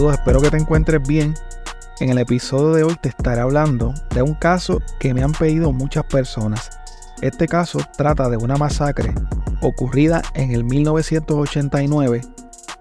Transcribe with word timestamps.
Saludos, 0.00 0.18
espero 0.18 0.40
que 0.40 0.50
te 0.50 0.56
encuentres 0.56 1.06
bien. 1.06 1.34
En 2.00 2.08
el 2.08 2.16
episodio 2.16 2.72
de 2.72 2.84
hoy 2.84 2.96
te 3.02 3.10
estaré 3.10 3.42
hablando 3.42 3.92
de 4.14 4.22
un 4.22 4.32
caso 4.32 4.80
que 4.98 5.12
me 5.12 5.22
han 5.22 5.32
pedido 5.32 5.72
muchas 5.72 6.04
personas. 6.04 6.70
Este 7.20 7.46
caso 7.46 7.80
trata 7.98 8.30
de 8.30 8.38
una 8.38 8.56
masacre 8.56 9.12
ocurrida 9.60 10.22
en 10.32 10.52
el 10.52 10.64
1989 10.64 12.22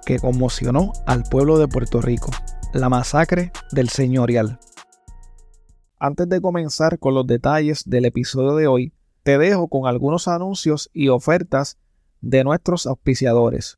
que 0.05 0.17
conmocionó 0.19 0.93
al 1.07 1.23
pueblo 1.23 1.57
de 1.57 1.67
Puerto 1.67 2.01
Rico, 2.01 2.31
la 2.71 2.87
masacre 2.87 3.51
del 3.73 3.89
señorial. 3.89 4.57
Antes 5.99 6.29
de 6.29 6.39
comenzar 6.39 6.99
con 6.99 7.15
los 7.15 7.27
detalles 7.27 7.83
del 7.85 8.05
episodio 8.05 8.55
de 8.55 8.67
hoy, 8.67 8.93
te 9.23 9.37
dejo 9.37 9.67
con 9.67 9.87
algunos 9.87 10.29
anuncios 10.29 10.89
y 10.93 11.09
ofertas 11.09 11.77
de 12.21 12.45
nuestros 12.45 12.87
auspiciadores. 12.87 13.77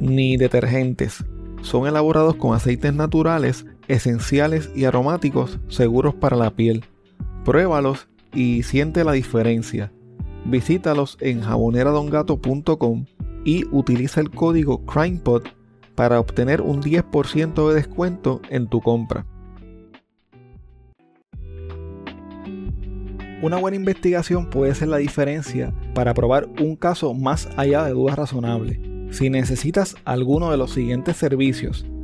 ni 0.00 0.36
detergentes. 0.36 1.24
Son 1.62 1.86
elaborados 1.86 2.36
con 2.36 2.54
aceites 2.54 2.92
naturales, 2.92 3.66
esenciales 3.88 4.70
y 4.74 4.84
aromáticos 4.84 5.58
seguros 5.68 6.14
para 6.14 6.36
la 6.36 6.50
piel. 6.50 6.84
Pruébalos 7.44 8.08
y 8.32 8.62
siente 8.62 9.04
la 9.04 9.12
diferencia. 9.12 9.92
Visítalos 10.44 11.16
en 11.20 11.40
jaboneradongato.com 11.40 13.06
y 13.44 13.64
utiliza 13.70 14.20
el 14.20 14.30
código 14.30 14.84
CrimePod 14.84 15.44
para 15.94 16.20
obtener 16.20 16.60
un 16.60 16.82
10% 16.82 17.68
de 17.68 17.74
descuento 17.74 18.40
en 18.50 18.66
tu 18.68 18.80
compra. 18.80 19.26
Una 23.42 23.58
buena 23.58 23.76
investigación 23.76 24.48
puede 24.48 24.74
ser 24.74 24.88
la 24.88 24.96
diferencia 24.96 25.74
para 25.94 26.14
probar 26.14 26.48
un 26.60 26.76
caso 26.76 27.12
más 27.12 27.48
allá 27.56 27.84
de 27.84 27.92
dudas 27.92 28.16
razonables. 28.16 28.78
Si 29.14 29.30
necesitas 29.30 29.94
alguno 30.04 30.50
de 30.50 30.56
los 30.56 30.72
siguientes 30.72 31.16
servicios, 31.16 31.86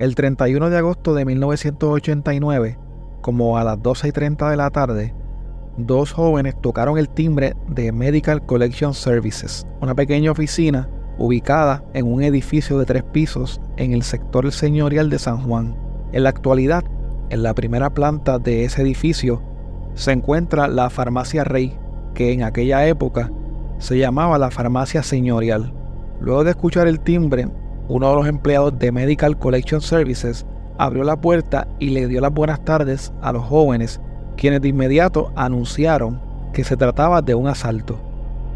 El 0.00 0.16
31 0.16 0.70
de 0.70 0.78
agosto 0.78 1.14
de 1.14 1.24
1989, 1.24 2.78
como 3.20 3.58
a 3.58 3.62
las 3.62 3.80
12 3.80 4.08
y 4.08 4.12
30 4.12 4.50
de 4.50 4.56
la 4.56 4.70
tarde, 4.70 5.14
dos 5.76 6.12
jóvenes 6.12 6.60
tocaron 6.60 6.98
el 6.98 7.08
timbre 7.08 7.54
de 7.68 7.92
Medical 7.92 8.44
Collection 8.44 8.92
Services, 8.92 9.64
una 9.80 9.94
pequeña 9.94 10.32
oficina 10.32 10.88
ubicada 11.16 11.84
en 11.94 12.12
un 12.12 12.24
edificio 12.24 12.76
de 12.76 12.86
tres 12.86 13.04
pisos 13.04 13.60
en 13.76 13.92
el 13.92 14.02
sector 14.02 14.50
señorial 14.50 15.10
de 15.10 15.20
San 15.20 15.38
Juan. 15.38 15.76
En 16.12 16.24
la 16.24 16.30
actualidad, 16.30 16.82
en 17.30 17.44
la 17.44 17.54
primera 17.54 17.90
planta 17.90 18.40
de 18.40 18.64
ese 18.64 18.82
edificio 18.82 19.42
se 19.94 20.10
encuentra 20.10 20.66
la 20.66 20.90
farmacia 20.90 21.44
Rey, 21.44 21.78
que 22.14 22.32
en 22.32 22.42
aquella 22.42 22.84
época 22.88 23.30
se 23.78 23.96
llamaba 23.96 24.38
la 24.38 24.50
farmacia 24.50 25.04
señorial. 25.04 25.72
Luego 26.20 26.42
de 26.42 26.50
escuchar 26.50 26.88
el 26.88 26.98
timbre, 26.98 27.48
uno 27.88 28.10
de 28.10 28.16
los 28.16 28.26
empleados 28.26 28.78
de 28.78 28.92
Medical 28.92 29.38
Collection 29.38 29.80
Services 29.80 30.46
abrió 30.78 31.04
la 31.04 31.20
puerta 31.20 31.68
y 31.78 31.90
le 31.90 32.08
dio 32.08 32.20
las 32.20 32.32
buenas 32.32 32.64
tardes 32.64 33.12
a 33.20 33.32
los 33.32 33.44
jóvenes, 33.44 34.00
quienes 34.36 34.62
de 34.62 34.68
inmediato 34.68 35.32
anunciaron 35.36 36.20
que 36.52 36.64
se 36.64 36.76
trataba 36.76 37.20
de 37.20 37.34
un 37.34 37.46
asalto. 37.46 37.98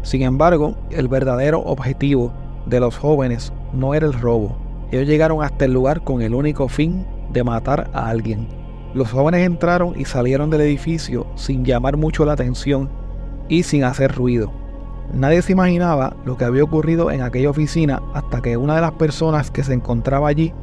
Sin 0.01 0.23
embargo, 0.23 0.75
el 0.89 1.07
verdadero 1.07 1.59
objetivo 1.59 2.33
de 2.65 2.79
los 2.79 2.97
jóvenes 2.97 3.53
no 3.73 3.93
era 3.93 4.07
el 4.07 4.13
robo. 4.13 4.57
Ellos 4.91 5.07
llegaron 5.07 5.43
hasta 5.43 5.65
el 5.65 5.73
lugar 5.73 6.03
con 6.03 6.21
el 6.21 6.33
único 6.33 6.67
fin 6.67 7.05
de 7.31 7.43
matar 7.43 7.89
a 7.93 8.09
alguien. 8.09 8.47
Los 8.93 9.11
jóvenes 9.11 9.45
entraron 9.45 9.93
y 9.99 10.05
salieron 10.05 10.49
del 10.49 10.61
edificio 10.61 11.27
sin 11.35 11.63
llamar 11.63 11.95
mucho 11.95 12.25
la 12.25 12.33
atención 12.33 12.89
y 13.47 13.63
sin 13.63 13.83
hacer 13.83 14.15
ruido. 14.15 14.51
Nadie 15.13 15.41
se 15.41 15.53
imaginaba 15.53 16.15
lo 16.25 16.37
que 16.37 16.45
había 16.45 16.63
ocurrido 16.63 17.09
en 17.09 17.21
aquella 17.21 17.49
oficina 17.49 18.01
hasta 18.13 18.41
que 18.41 18.57
una 18.57 18.75
de 18.75 18.81
las 18.81 18.91
personas 18.93 19.49
que 19.49 19.63
se 19.63 19.73
encontraba 19.73 20.29
allí 20.29 20.53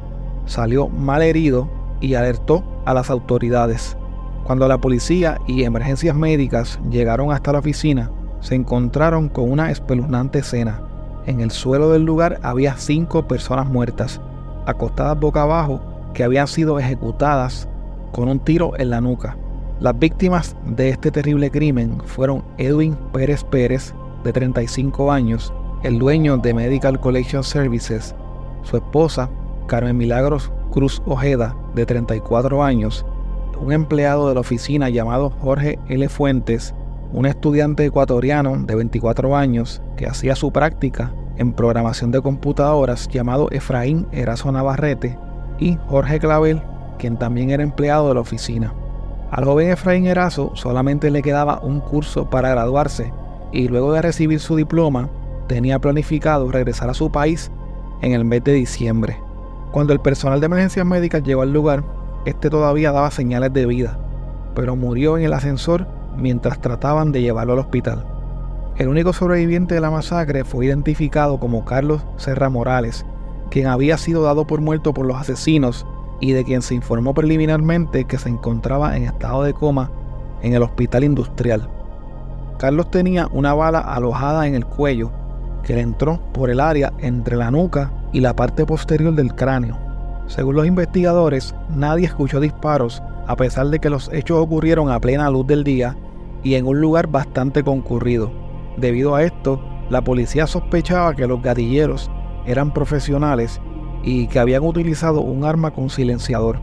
salió 0.45 0.87
mal 0.87 1.21
herido 1.21 1.69
y 1.99 2.13
alertó 2.13 2.63
a 2.85 2.93
las 2.93 3.09
autoridades. 3.09 3.97
Cuando 4.45 4.67
la 4.67 4.79
policía 4.79 5.39
y 5.45 5.63
emergencias 5.63 6.15
médicas 6.15 6.79
llegaron 6.89 7.33
hasta 7.33 7.51
la 7.51 7.59
oficina, 7.59 8.09
se 8.39 8.55
encontraron 8.55 9.27
con 9.27 9.51
una 9.51 9.71
espeluznante 9.71 10.39
escena. 10.39 10.81
En 11.25 11.41
el 11.41 11.51
suelo 11.51 11.89
del 11.89 12.03
lugar 12.03 12.39
había 12.41 12.77
cinco 12.77 13.27
personas 13.27 13.67
muertas, 13.67 14.21
acostadas 14.65 15.19
boca 15.19 15.41
abajo, 15.41 15.81
que 16.13 16.23
habían 16.23 16.47
sido 16.47 16.79
ejecutadas 16.79 17.67
con 18.13 18.29
un 18.29 18.39
tiro 18.39 18.71
en 18.79 18.91
la 18.91 19.01
nuca. 19.01 19.35
Las 19.81 19.99
víctimas 19.99 20.55
de 20.65 20.89
este 20.89 21.11
terrible 21.11 21.51
crimen 21.51 21.99
fueron 22.05 22.43
Edwin 22.57 22.95
Pérez 23.11 23.43
Pérez, 23.43 23.93
de 24.27 24.33
35 24.33 25.09
años, 25.09 25.53
el 25.83 25.99
dueño 25.99 26.37
de 26.37 26.53
Medical 26.53 26.99
Collection 26.99 27.45
Services, 27.45 28.13
su 28.63 28.75
esposa, 28.75 29.29
Carmen 29.67 29.95
Milagros 29.95 30.51
Cruz 30.69 31.01
Ojeda, 31.05 31.55
de 31.75 31.85
34 31.85 32.61
años, 32.61 33.05
un 33.61 33.71
empleado 33.71 34.27
de 34.27 34.33
la 34.33 34.41
oficina 34.41 34.89
llamado 34.89 35.29
Jorge 35.29 35.79
L. 35.87 36.09
Fuentes, 36.09 36.75
un 37.13 37.25
estudiante 37.25 37.85
ecuatoriano 37.85 38.57
de 38.57 38.75
24 38.75 39.33
años 39.33 39.81
que 39.95 40.07
hacía 40.07 40.35
su 40.35 40.51
práctica 40.51 41.13
en 41.37 41.53
programación 41.53 42.11
de 42.11 42.21
computadoras 42.21 43.07
llamado 43.07 43.47
Efraín 43.51 44.07
Erazo 44.11 44.51
Navarrete, 44.51 45.17
y 45.57 45.77
Jorge 45.87 46.19
Clavel, 46.19 46.61
quien 46.99 47.15
también 47.15 47.49
era 47.49 47.63
empleado 47.63 48.09
de 48.09 48.15
la 48.15 48.19
oficina. 48.19 48.73
Al 49.31 49.45
joven 49.45 49.69
Efraín 49.69 50.05
Erazo 50.05 50.51
solamente 50.55 51.11
le 51.11 51.21
quedaba 51.21 51.61
un 51.63 51.79
curso 51.79 52.29
para 52.29 52.49
graduarse 52.49 53.13
y 53.51 53.67
luego 53.67 53.93
de 53.93 54.01
recibir 54.01 54.39
su 54.39 54.55
diploma 54.55 55.09
tenía 55.47 55.79
planificado 55.79 56.51
regresar 56.51 56.89
a 56.89 56.93
su 56.93 57.11
país 57.11 57.51
en 58.01 58.13
el 58.13 58.25
mes 58.25 58.43
de 58.43 58.53
diciembre. 58.53 59.17
Cuando 59.71 59.93
el 59.93 59.99
personal 59.99 60.39
de 60.39 60.45
emergencias 60.45 60.85
médicas 60.85 61.23
llegó 61.23 61.41
al 61.41 61.53
lugar, 61.53 61.83
este 62.25 62.49
todavía 62.49 62.91
daba 62.91 63.11
señales 63.11 63.53
de 63.53 63.65
vida, 63.65 63.99
pero 64.55 64.75
murió 64.75 65.17
en 65.17 65.23
el 65.23 65.33
ascensor 65.33 65.87
mientras 66.17 66.59
trataban 66.59 67.11
de 67.11 67.21
llevarlo 67.21 67.53
al 67.53 67.59
hospital. 67.59 68.05
El 68.77 68.89
único 68.89 69.13
sobreviviente 69.13 69.75
de 69.75 69.81
la 69.81 69.91
masacre 69.91 70.43
fue 70.43 70.67
identificado 70.67 71.39
como 71.39 71.65
Carlos 71.65 72.05
Serra 72.17 72.49
Morales, 72.49 73.05
quien 73.49 73.67
había 73.67 73.97
sido 73.97 74.23
dado 74.23 74.45
por 74.45 74.61
muerto 74.61 74.93
por 74.93 75.05
los 75.05 75.17
asesinos 75.17 75.85
y 76.19 76.33
de 76.33 76.43
quien 76.43 76.61
se 76.61 76.75
informó 76.75 77.13
preliminarmente 77.13 78.05
que 78.05 78.17
se 78.17 78.29
encontraba 78.29 78.95
en 78.95 79.03
estado 79.03 79.43
de 79.43 79.53
coma 79.53 79.91
en 80.41 80.53
el 80.53 80.63
hospital 80.63 81.03
industrial. 81.03 81.69
Carlos 82.57 82.89
tenía 82.89 83.27
una 83.31 83.53
bala 83.53 83.79
alojada 83.79 84.47
en 84.47 84.55
el 84.55 84.65
cuello 84.65 85.11
que 85.63 85.75
le 85.75 85.81
entró 85.81 86.19
por 86.33 86.49
el 86.49 86.59
área 86.59 86.93
entre 86.99 87.35
la 87.35 87.51
nuca 87.51 87.91
y 88.13 88.21
la 88.21 88.35
parte 88.35 88.65
posterior 88.65 89.13
del 89.13 89.35
cráneo. 89.35 89.77
Según 90.27 90.55
los 90.55 90.65
investigadores, 90.65 91.53
nadie 91.69 92.05
escuchó 92.05 92.39
disparos 92.39 93.03
a 93.27 93.35
pesar 93.35 93.67
de 93.67 93.79
que 93.79 93.89
los 93.89 94.09
hechos 94.13 94.39
ocurrieron 94.39 94.89
a 94.89 94.99
plena 94.99 95.29
luz 95.29 95.45
del 95.45 95.63
día 95.63 95.95
y 96.43 96.55
en 96.55 96.65
un 96.65 96.79
lugar 96.79 97.07
bastante 97.07 97.63
concurrido. 97.63 98.31
Debido 98.77 99.15
a 99.15 99.23
esto, 99.23 99.61
la 99.89 100.01
policía 100.01 100.47
sospechaba 100.47 101.13
que 101.13 101.27
los 101.27 101.41
gatilleros 101.41 102.09
eran 102.45 102.73
profesionales 102.73 103.59
y 104.03 104.27
que 104.27 104.39
habían 104.39 104.63
utilizado 104.63 105.21
un 105.21 105.43
arma 105.43 105.71
con 105.71 105.89
silenciador. 105.89 106.59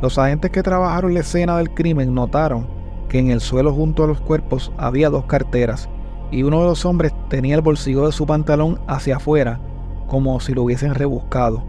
Los 0.00 0.18
agentes 0.18 0.50
que 0.50 0.62
trabajaron 0.62 1.14
la 1.14 1.20
escena 1.20 1.56
del 1.58 1.70
crimen 1.70 2.12
notaron 2.12 2.66
que 3.12 3.18
en 3.18 3.30
el 3.30 3.42
suelo 3.42 3.74
junto 3.74 4.04
a 4.04 4.06
los 4.06 4.22
cuerpos 4.22 4.72
había 4.78 5.10
dos 5.10 5.26
carteras 5.26 5.86
y 6.30 6.44
uno 6.44 6.60
de 6.62 6.68
los 6.68 6.86
hombres 6.86 7.12
tenía 7.28 7.54
el 7.54 7.60
bolsillo 7.60 8.06
de 8.06 8.12
su 8.12 8.24
pantalón 8.24 8.80
hacia 8.86 9.16
afuera 9.16 9.60
como 10.06 10.40
si 10.40 10.54
lo 10.54 10.62
hubiesen 10.62 10.94
rebuscado. 10.94 11.62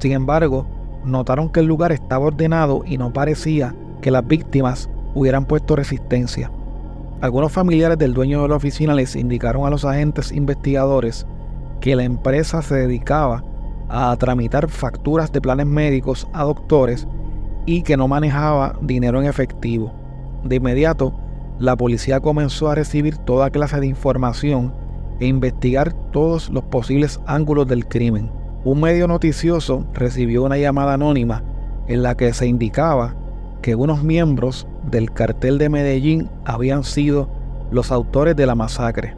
Sin 0.00 0.10
embargo, 0.10 0.66
notaron 1.04 1.50
que 1.50 1.60
el 1.60 1.66
lugar 1.66 1.92
estaba 1.92 2.26
ordenado 2.26 2.82
y 2.84 2.98
no 2.98 3.12
parecía 3.12 3.76
que 4.00 4.10
las 4.10 4.26
víctimas 4.26 4.90
hubieran 5.14 5.44
puesto 5.44 5.76
resistencia. 5.76 6.50
Algunos 7.20 7.52
familiares 7.52 7.96
del 7.98 8.12
dueño 8.12 8.42
de 8.42 8.48
la 8.48 8.56
oficina 8.56 8.92
les 8.92 9.14
indicaron 9.14 9.66
a 9.66 9.70
los 9.70 9.84
agentes 9.84 10.32
investigadores 10.32 11.28
que 11.80 11.94
la 11.94 12.02
empresa 12.02 12.60
se 12.60 12.74
dedicaba 12.74 13.44
a 13.88 14.16
tramitar 14.16 14.68
facturas 14.68 15.30
de 15.30 15.40
planes 15.40 15.66
médicos 15.66 16.26
a 16.32 16.42
doctores 16.42 17.06
y 17.66 17.82
que 17.82 17.96
no 17.96 18.08
manejaba 18.08 18.76
dinero 18.82 19.20
en 19.20 19.28
efectivo. 19.28 20.07
De 20.44 20.56
inmediato, 20.56 21.14
la 21.58 21.76
policía 21.76 22.20
comenzó 22.20 22.68
a 22.68 22.74
recibir 22.74 23.16
toda 23.16 23.50
clase 23.50 23.80
de 23.80 23.86
información 23.86 24.72
e 25.20 25.26
investigar 25.26 25.92
todos 26.12 26.50
los 26.50 26.64
posibles 26.64 27.20
ángulos 27.26 27.66
del 27.66 27.86
crimen. 27.86 28.30
Un 28.64 28.80
medio 28.80 29.08
noticioso 29.08 29.86
recibió 29.94 30.44
una 30.44 30.58
llamada 30.58 30.94
anónima 30.94 31.42
en 31.88 32.02
la 32.02 32.16
que 32.16 32.32
se 32.32 32.46
indicaba 32.46 33.14
que 33.62 33.74
unos 33.74 34.04
miembros 34.04 34.68
del 34.88 35.12
cartel 35.12 35.58
de 35.58 35.68
Medellín 35.68 36.30
habían 36.44 36.84
sido 36.84 37.28
los 37.70 37.90
autores 37.90 38.36
de 38.36 38.46
la 38.46 38.54
masacre. 38.54 39.16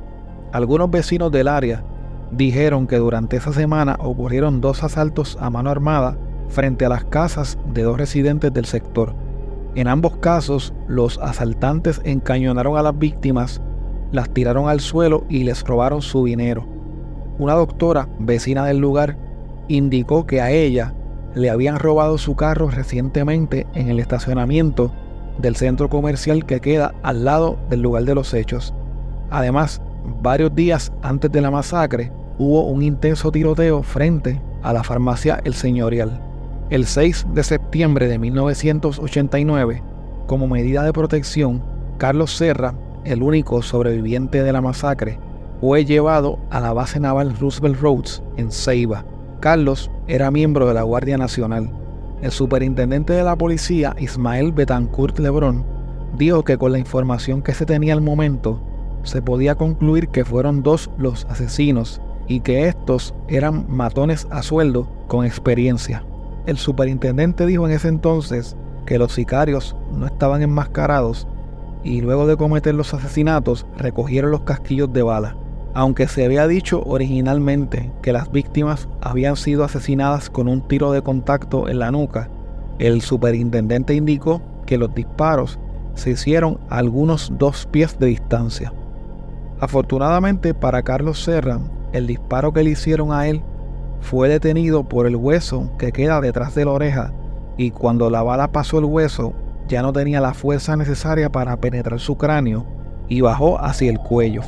Algunos 0.52 0.90
vecinos 0.90 1.30
del 1.30 1.48
área 1.48 1.84
dijeron 2.30 2.86
que 2.86 2.96
durante 2.96 3.36
esa 3.36 3.52
semana 3.52 3.96
ocurrieron 4.00 4.60
dos 4.60 4.82
asaltos 4.82 5.36
a 5.40 5.50
mano 5.50 5.70
armada 5.70 6.16
frente 6.48 6.84
a 6.84 6.88
las 6.88 7.04
casas 7.04 7.58
de 7.72 7.82
dos 7.82 7.98
residentes 7.98 8.52
del 8.52 8.64
sector. 8.64 9.14
En 9.74 9.86
ambos 9.86 10.16
casos, 10.16 10.74
los 10.88 11.18
asaltantes 11.18 12.00
encañonaron 12.04 12.76
a 12.76 12.82
las 12.82 12.98
víctimas, 12.98 13.60
las 14.10 14.28
tiraron 14.30 14.68
al 14.68 14.80
suelo 14.80 15.24
y 15.28 15.44
les 15.44 15.62
robaron 15.62 16.02
su 16.02 16.24
dinero. 16.24 16.66
Una 17.38 17.54
doctora, 17.54 18.08
vecina 18.18 18.64
del 18.64 18.78
lugar, 18.78 19.16
indicó 19.68 20.26
que 20.26 20.40
a 20.40 20.50
ella 20.50 20.94
le 21.34 21.50
habían 21.50 21.78
robado 21.78 22.18
su 22.18 22.34
carro 22.34 22.68
recientemente 22.68 23.66
en 23.74 23.88
el 23.88 24.00
estacionamiento 24.00 24.90
del 25.38 25.54
centro 25.54 25.88
comercial 25.88 26.44
que 26.44 26.60
queda 26.60 26.92
al 27.02 27.24
lado 27.24 27.56
del 27.70 27.82
lugar 27.82 28.04
de 28.04 28.16
los 28.16 28.34
hechos. 28.34 28.74
Además, 29.30 29.80
varios 30.20 30.54
días 30.54 30.92
antes 31.02 31.30
de 31.30 31.40
la 31.40 31.52
masacre, 31.52 32.12
hubo 32.38 32.66
un 32.66 32.82
intenso 32.82 33.30
tiroteo 33.30 33.82
frente 33.82 34.40
a 34.62 34.72
la 34.72 34.82
farmacia 34.82 35.40
El 35.44 35.54
Señorial. 35.54 36.29
El 36.70 36.86
6 36.86 37.26
de 37.34 37.42
septiembre 37.42 38.06
de 38.06 38.20
1989, 38.20 39.82
como 40.28 40.46
medida 40.46 40.84
de 40.84 40.92
protección, 40.92 41.64
Carlos 41.98 42.36
Serra, 42.36 42.74
el 43.04 43.24
único 43.24 43.60
sobreviviente 43.60 44.44
de 44.44 44.52
la 44.52 44.60
masacre, 44.60 45.18
fue 45.60 45.84
llevado 45.84 46.38
a 46.48 46.60
la 46.60 46.72
base 46.72 47.00
naval 47.00 47.36
Roosevelt 47.40 47.80
Roads 47.80 48.22
en 48.36 48.52
Ceiba. 48.52 49.04
Carlos 49.40 49.90
era 50.06 50.30
miembro 50.30 50.68
de 50.68 50.74
la 50.74 50.84
Guardia 50.84 51.18
Nacional. 51.18 51.72
El 52.22 52.30
superintendente 52.30 53.14
de 53.14 53.24
la 53.24 53.34
policía, 53.34 53.96
Ismael 53.98 54.52
Betancourt 54.52 55.18
Lebrón, 55.18 55.64
dijo 56.16 56.44
que 56.44 56.56
con 56.56 56.70
la 56.70 56.78
información 56.78 57.42
que 57.42 57.52
se 57.52 57.66
tenía 57.66 57.94
al 57.94 58.00
momento, 58.00 58.60
se 59.02 59.22
podía 59.22 59.56
concluir 59.56 60.06
que 60.06 60.24
fueron 60.24 60.62
dos 60.62 60.88
los 60.98 61.24
asesinos 61.24 62.00
y 62.28 62.42
que 62.42 62.68
estos 62.68 63.12
eran 63.26 63.66
matones 63.68 64.28
a 64.30 64.44
sueldo 64.44 64.88
con 65.08 65.26
experiencia. 65.26 66.04
El 66.46 66.56
superintendente 66.56 67.46
dijo 67.46 67.66
en 67.66 67.72
ese 67.72 67.88
entonces 67.88 68.56
que 68.86 68.98
los 68.98 69.12
sicarios 69.12 69.76
no 69.92 70.06
estaban 70.06 70.42
enmascarados 70.42 71.26
y 71.84 72.00
luego 72.00 72.26
de 72.26 72.36
cometer 72.36 72.74
los 72.74 72.94
asesinatos 72.94 73.66
recogieron 73.76 74.30
los 74.30 74.42
casquillos 74.42 74.92
de 74.92 75.02
bala. 75.02 75.36
Aunque 75.72 76.08
se 76.08 76.24
había 76.24 76.48
dicho 76.48 76.82
originalmente 76.84 77.92
que 78.02 78.12
las 78.12 78.32
víctimas 78.32 78.88
habían 79.00 79.36
sido 79.36 79.64
asesinadas 79.64 80.28
con 80.28 80.48
un 80.48 80.66
tiro 80.66 80.90
de 80.92 81.02
contacto 81.02 81.68
en 81.68 81.78
la 81.78 81.90
nuca, 81.90 82.28
el 82.78 83.02
superintendente 83.02 83.94
indicó 83.94 84.42
que 84.66 84.78
los 84.78 84.92
disparos 84.94 85.58
se 85.94 86.10
hicieron 86.10 86.58
a 86.68 86.78
algunos 86.78 87.32
dos 87.38 87.66
pies 87.66 87.98
de 87.98 88.06
distancia. 88.06 88.72
Afortunadamente 89.60 90.54
para 90.54 90.82
Carlos 90.82 91.22
Serra, 91.22 91.60
el 91.92 92.06
disparo 92.06 92.52
que 92.52 92.64
le 92.64 92.70
hicieron 92.70 93.12
a 93.12 93.28
él 93.28 93.42
fue 94.00 94.28
detenido 94.28 94.84
por 94.84 95.06
el 95.06 95.16
hueso 95.16 95.70
que 95.78 95.92
queda 95.92 96.20
detrás 96.20 96.54
de 96.54 96.64
la 96.64 96.72
oreja 96.72 97.12
y 97.56 97.70
cuando 97.70 98.10
la 98.10 98.22
bala 98.22 98.52
pasó 98.52 98.78
el 98.78 98.86
hueso 98.86 99.34
ya 99.68 99.82
no 99.82 99.92
tenía 99.92 100.20
la 100.20 100.34
fuerza 100.34 100.76
necesaria 100.76 101.30
para 101.30 101.56
penetrar 101.58 102.00
su 102.00 102.16
cráneo 102.16 102.66
y 103.08 103.20
bajó 103.20 103.60
hacia 103.60 103.90
el 103.90 103.98
cuello. 103.98 104.42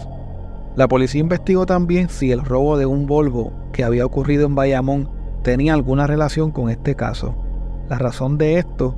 La 0.75 0.88
policía 0.88 1.21
investigó 1.21 1.66
también 1.66 2.09
si 2.09 2.32
el 2.32 2.42
robo 2.42 2.78
de 2.78 2.87
un 2.87 3.06
Volvo 3.06 3.52
que 3.73 3.85
había 3.85 4.06
ocurrido 4.06 4.47
en 4.47 4.54
Bayamón 4.54 5.09
tenía 5.42 5.75
alguna 5.75 6.06
relación 6.06 6.50
con 6.50 6.71
este 6.71 6.94
caso. 6.94 7.35
La 7.88 7.99
razón 7.99 8.38
de 8.38 8.59
esto 8.59 8.97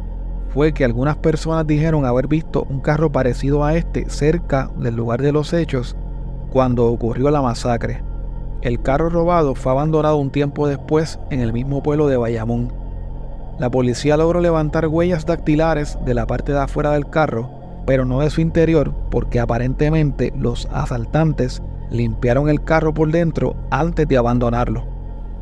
fue 0.50 0.72
que 0.72 0.84
algunas 0.84 1.16
personas 1.16 1.66
dijeron 1.66 2.06
haber 2.06 2.28
visto 2.28 2.64
un 2.70 2.80
carro 2.80 3.10
parecido 3.10 3.64
a 3.64 3.74
este 3.74 4.08
cerca 4.08 4.70
del 4.76 4.94
lugar 4.94 5.20
de 5.20 5.32
los 5.32 5.52
hechos 5.52 5.96
cuando 6.50 6.86
ocurrió 6.86 7.30
la 7.30 7.42
masacre. 7.42 8.02
El 8.64 8.80
carro 8.80 9.10
robado 9.10 9.54
fue 9.54 9.72
abandonado 9.72 10.16
un 10.16 10.30
tiempo 10.30 10.66
después 10.66 11.18
en 11.28 11.40
el 11.40 11.52
mismo 11.52 11.82
pueblo 11.82 12.08
de 12.08 12.16
Bayamón. 12.16 12.72
La 13.58 13.70
policía 13.70 14.16
logró 14.16 14.40
levantar 14.40 14.88
huellas 14.88 15.26
dactilares 15.26 15.98
de 16.06 16.14
la 16.14 16.26
parte 16.26 16.52
de 16.52 16.60
afuera 16.60 16.92
del 16.92 17.10
carro, 17.10 17.50
pero 17.84 18.06
no 18.06 18.20
de 18.20 18.30
su 18.30 18.40
interior 18.40 18.94
porque 19.10 19.38
aparentemente 19.38 20.32
los 20.34 20.66
asaltantes 20.72 21.60
limpiaron 21.90 22.48
el 22.48 22.64
carro 22.64 22.94
por 22.94 23.10
dentro 23.12 23.54
antes 23.70 24.08
de 24.08 24.16
abandonarlo. 24.16 24.86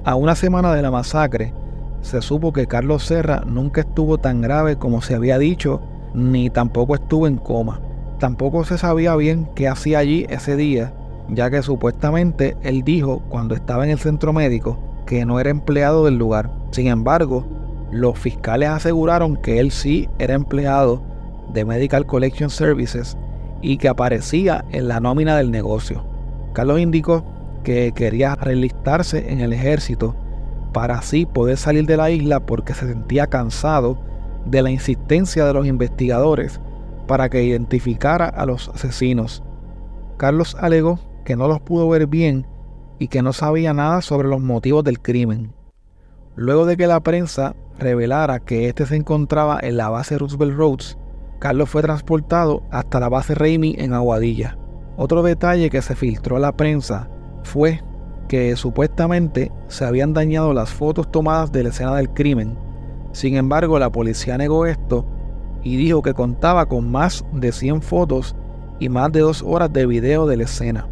A 0.03 0.17
una 0.17 0.35
semana 0.35 0.75
de 0.75 0.83
la 0.83 0.91
masacre, 0.91 1.55
se 2.01 2.23
supo 2.23 2.53
que 2.53 2.67
Carlos 2.67 3.05
Serra 3.05 3.45
nunca 3.47 3.83
estuvo 3.83 4.19
tan 4.19 4.41
grave 4.41 4.79
como 4.79 5.01
se 5.01 5.15
había 5.15 5.39
dicho, 5.39 5.81
ni 6.13 6.51
tampoco 6.51 6.97
estuvo 6.97 7.29
en 7.29 7.37
coma. 7.37 7.81
Tampoco 8.19 8.65
se 8.65 8.79
sabía 8.79 9.15
bien 9.15 9.49
qué 9.55 9.69
hacía 9.69 10.01
allí 10.01 10.27
ese 10.29 10.57
día 10.57 10.93
ya 11.29 11.51
que 11.51 11.63
supuestamente 11.63 12.57
él 12.63 12.83
dijo 12.83 13.23
cuando 13.29 13.55
estaba 13.55 13.85
en 13.85 13.91
el 13.91 13.99
centro 13.99 14.33
médico 14.33 14.79
que 15.07 15.25
no 15.25 15.41
era 15.41 15.51
empleado 15.51 16.05
del 16.05 16.19
lugar. 16.19 16.51
Sin 16.71 16.87
embargo, 16.87 17.47
los 17.91 18.19
fiscales 18.19 18.69
aseguraron 18.69 19.37
que 19.37 19.61
él 19.61 19.71
sí 19.71 20.09
era 20.19 20.35
empleado 20.35 21.03
de 21.53 21.65
Medical 21.65 22.07
Collection 22.07 22.51
Services 22.51 23.17
y 23.61 23.77
que 23.77 23.89
aparecía 23.89 24.65
en 24.71 24.89
la 24.89 25.01
nómina 25.01 25.37
del 25.37 25.51
negocio. 25.51 26.05
Carlos 26.53 26.81
indicó 26.81 27.25
que 27.63 27.93
quería 27.93 28.35
relistarse 28.35 29.31
en 29.31 29.41
el 29.41 29.53
ejército 29.53 30.15
para 30.73 30.99
así 30.99 31.27
poder 31.27 31.57
salir 31.59 31.87
de 31.87 31.97
la 31.97 32.11
isla 32.11 32.41
porque 32.41 32.75
se 32.75 32.89
sentía 32.89 33.27
cansado 33.27 33.99
de 34.47 34.63
la 34.63 34.71
insistencia 34.71 35.45
de 35.45 35.53
los 35.53 35.67
investigadores 35.67 36.61
para 37.07 37.29
que 37.29 37.45
identificara 37.45 38.27
a 38.27 38.47
los 38.47 38.69
asesinos. 38.71 39.43
Carlos 40.17 40.57
alegó 40.59 40.99
que 41.25 41.37
no 41.37 41.49
los 41.49 41.61
pudo 41.61 41.89
ver 41.89 42.07
bien 42.07 42.47
y 42.99 43.09
que 43.09 43.23
no 43.23 43.33
sabía 43.33 43.75
nada 43.75 44.03
sobre 44.03 44.29
los 44.29 44.41
motivos 44.41 44.85
del 44.85 45.01
crimen. 45.01 45.53
Luego 46.37 46.67
de 46.67 46.77
que 46.77 46.87
la 46.87 47.01
prensa 47.01 47.55
revelara 47.79 48.41
que 48.41 48.69
este 48.69 48.87
se 48.87 48.97
encontraba 48.97 49.59
en 49.61 49.77
la 49.77 49.89
base 49.89 50.19
Roosevelt 50.19 50.57
Roads, 50.57 50.99
Carlos 51.39 51.69
fue 51.69 51.83
transportado 51.83 52.63
hasta 52.71 53.01
la 53.01 53.09
base 53.09 53.35
Raimi 53.35 53.75
en 53.79 53.93
Aguadilla. 53.93 54.57
Otro 54.97 55.23
detalle 55.23 55.71
que 55.71 55.83
se 55.83 55.97
filtró 55.97 56.37
a 56.37 56.41
la 56.41 56.57
prensa 56.57 57.09
fue 57.43 57.83
que 58.29 58.55
supuestamente 58.57 59.51
se 59.69 59.85
habían 59.85 60.15
dañado 60.15 60.55
las 60.55 60.71
fotos 60.71 61.11
tomadas 61.11 61.51
de 61.53 61.65
la 61.65 61.69
escena 61.71 61.97
del 61.97 62.11
crimen. 62.11 62.57
Sin 63.13 63.37
embargo, 63.37 63.79
la 63.79 63.91
policía 63.91 64.39
negó 64.39 64.65
esto 64.65 65.05
y 65.63 65.77
dijo 65.77 66.03
que 66.03 66.15
contaba 66.15 66.67
con 66.67 66.91
más 66.91 67.25
de 67.33 67.53
100 67.53 67.83
fotos 67.83 68.37
y 68.79 68.89
más 68.89 69.13
de 69.13 69.21
dos 69.21 69.43
horas 69.43 69.73
de 69.73 69.87
video 69.87 70.27
de 70.27 70.37
la 70.37 70.45
escena. 70.45 70.89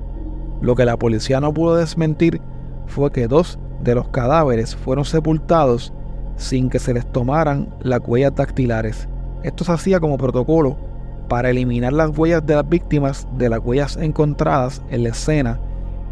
Lo 0.60 0.74
que 0.74 0.84
la 0.84 0.98
policía 0.98 1.40
no 1.40 1.52
pudo 1.54 1.76
desmentir 1.76 2.40
fue 2.86 3.10
que 3.12 3.28
dos 3.28 3.58
de 3.82 3.94
los 3.94 4.08
cadáveres 4.08 4.76
fueron 4.76 5.04
sepultados 5.04 5.92
sin 6.36 6.68
que 6.68 6.78
se 6.78 6.94
les 6.94 7.10
tomaran 7.10 7.74
las 7.80 8.00
huellas 8.04 8.34
dactilares. 8.34 9.08
Esto 9.42 9.64
se 9.64 9.72
hacía 9.72 10.00
como 10.00 10.18
protocolo 10.18 10.76
para 11.28 11.50
eliminar 11.50 11.92
las 11.92 12.16
huellas 12.16 12.44
de 12.44 12.56
las 12.56 12.68
víctimas 12.68 13.26
de 13.38 13.48
las 13.48 13.60
huellas 13.60 13.96
encontradas 13.96 14.82
en 14.90 15.04
la 15.04 15.10
escena 15.10 15.60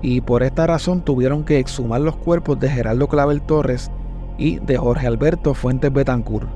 y 0.00 0.20
por 0.20 0.42
esta 0.42 0.66
razón 0.66 1.02
tuvieron 1.02 1.44
que 1.44 1.58
exhumar 1.58 2.00
los 2.00 2.16
cuerpos 2.16 2.58
de 2.60 2.68
Gerardo 2.68 3.08
Clavel 3.08 3.42
Torres 3.42 3.90
y 4.38 4.60
de 4.60 4.76
Jorge 4.76 5.06
Alberto 5.06 5.54
Fuentes 5.54 5.92
Betancourt. 5.92 6.48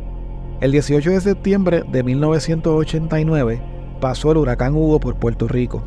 El 0.61 0.70
18 0.70 1.11
de 1.11 1.20
septiembre 1.20 1.82
de 1.90 2.04
1989 2.04 3.61
pasó 4.00 4.30
el 4.30 4.38
huracán 4.38 4.75
Hugo 4.75 5.00
por 5.00 5.16
Puerto 5.16 5.49
Rico. 5.49 5.82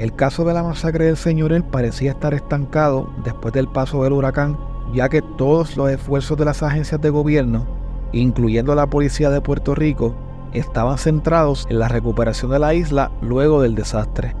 El 0.00 0.14
caso 0.14 0.46
de 0.46 0.54
la 0.54 0.62
masacre 0.62 1.04
del 1.04 1.18
Señorel 1.18 1.62
parecía 1.62 2.12
estar 2.12 2.32
estancado 2.32 3.10
después 3.22 3.52
del 3.52 3.68
paso 3.68 4.02
del 4.02 4.14
huracán, 4.14 4.56
ya 4.94 5.10
que 5.10 5.20
todos 5.20 5.76
los 5.76 5.90
esfuerzos 5.90 6.38
de 6.38 6.46
las 6.46 6.62
agencias 6.62 7.02
de 7.02 7.10
gobierno, 7.10 7.66
incluyendo 8.12 8.74
la 8.74 8.86
Policía 8.86 9.28
de 9.28 9.42
Puerto 9.42 9.74
Rico, 9.74 10.14
estaban 10.54 10.96
centrados 10.96 11.66
en 11.68 11.80
la 11.80 11.88
recuperación 11.88 12.50
de 12.50 12.58
la 12.58 12.72
isla 12.72 13.12
luego 13.20 13.60
del 13.60 13.74
desastre. 13.74 14.34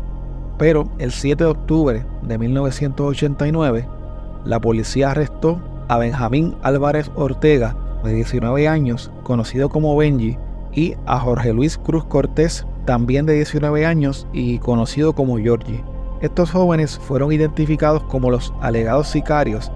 Pero 0.56 0.84
el 0.98 1.12
7 1.12 1.44
de 1.44 1.50
octubre 1.50 2.06
de 2.22 2.38
1989, 2.38 3.86
la 4.46 4.60
policía 4.60 5.10
arrestó 5.10 5.60
a 5.88 5.98
Benjamín 5.98 6.56
Álvarez 6.62 7.10
Ortega 7.16 7.76
de 8.02 8.14
19 8.14 8.66
años, 8.66 9.10
conocido 9.24 9.68
como 9.68 9.94
Benji, 9.94 10.38
y 10.72 10.94
a 11.04 11.18
Jorge 11.18 11.52
Luis 11.52 11.76
Cruz 11.76 12.06
Cortés, 12.06 12.64
también 12.84 13.26
de 13.26 13.34
19 13.34 13.86
años 13.86 14.26
y 14.32 14.58
conocido 14.58 15.12
como 15.14 15.38
Georgie. 15.38 15.84
Estos 16.20 16.50
jóvenes 16.50 16.98
fueron 16.98 17.32
identificados 17.32 18.02
como 18.04 18.30
los 18.30 18.52
alegados 18.60 19.08
sicarios 19.08 19.72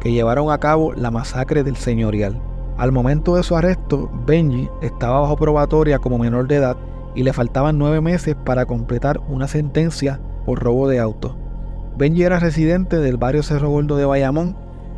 que 0.00 0.12
llevaron 0.12 0.50
a 0.50 0.58
cabo 0.58 0.92
la 0.92 1.10
masacre 1.10 1.64
del 1.64 1.76
señorial. 1.76 2.40
Al 2.76 2.92
momento 2.92 3.36
de 3.36 3.42
su 3.42 3.56
arresto, 3.56 4.10
Benji 4.26 4.68
estaba 4.82 5.20
bajo 5.20 5.36
probatoria 5.36 5.98
como 5.98 6.18
menor 6.18 6.46
de 6.46 6.56
edad 6.56 6.76
y 7.14 7.22
le 7.22 7.32
faltaban 7.32 7.78
nueve 7.78 8.02
meses 8.02 8.36
para 8.44 8.66
completar 8.66 9.20
una 9.28 9.48
sentencia 9.48 10.20
por 10.44 10.62
robo 10.62 10.86
de 10.86 11.00
auto. 11.00 11.36
Benji 11.96 12.22
era 12.24 12.38
residente 12.38 12.98
del 12.98 13.16
barrio 13.16 13.42
Cerro 13.42 13.70
Gordo 13.70 13.96
de 13.96 14.04
Bayamón 14.04 14.54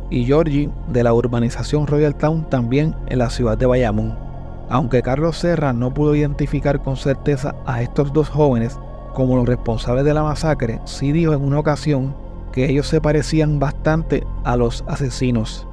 y 0.09 0.25
Georgie 0.25 0.69
de 0.91 1.03
la 1.03 1.13
urbanización 1.13 1.87
Royal 1.87 2.15
Town 2.15 2.49
también 2.49 2.93
en 3.07 3.19
la 3.19 3.29
ciudad 3.29 3.57
de 3.57 3.65
Bayamón. 3.65 4.28
Aunque 4.69 5.01
Carlos 5.01 5.37
Serra 5.37 5.73
no 5.73 5.93
pudo 5.93 6.15
identificar 6.15 6.81
con 6.81 6.95
certeza 6.95 7.55
a 7.65 7.81
estos 7.81 8.13
dos 8.13 8.29
jóvenes 8.29 8.79
como 9.13 9.35
los 9.35 9.47
responsables 9.47 10.05
de 10.05 10.13
la 10.13 10.23
masacre, 10.23 10.79
sí 10.85 11.11
dijo 11.11 11.33
en 11.33 11.43
una 11.43 11.59
ocasión 11.59 12.15
que 12.51 12.69
ellos 12.69 12.87
se 12.87 13.01
parecían 13.01 13.59
bastante 13.59 14.25
a 14.43 14.55
los 14.55 14.83
asesinos. 14.87 15.67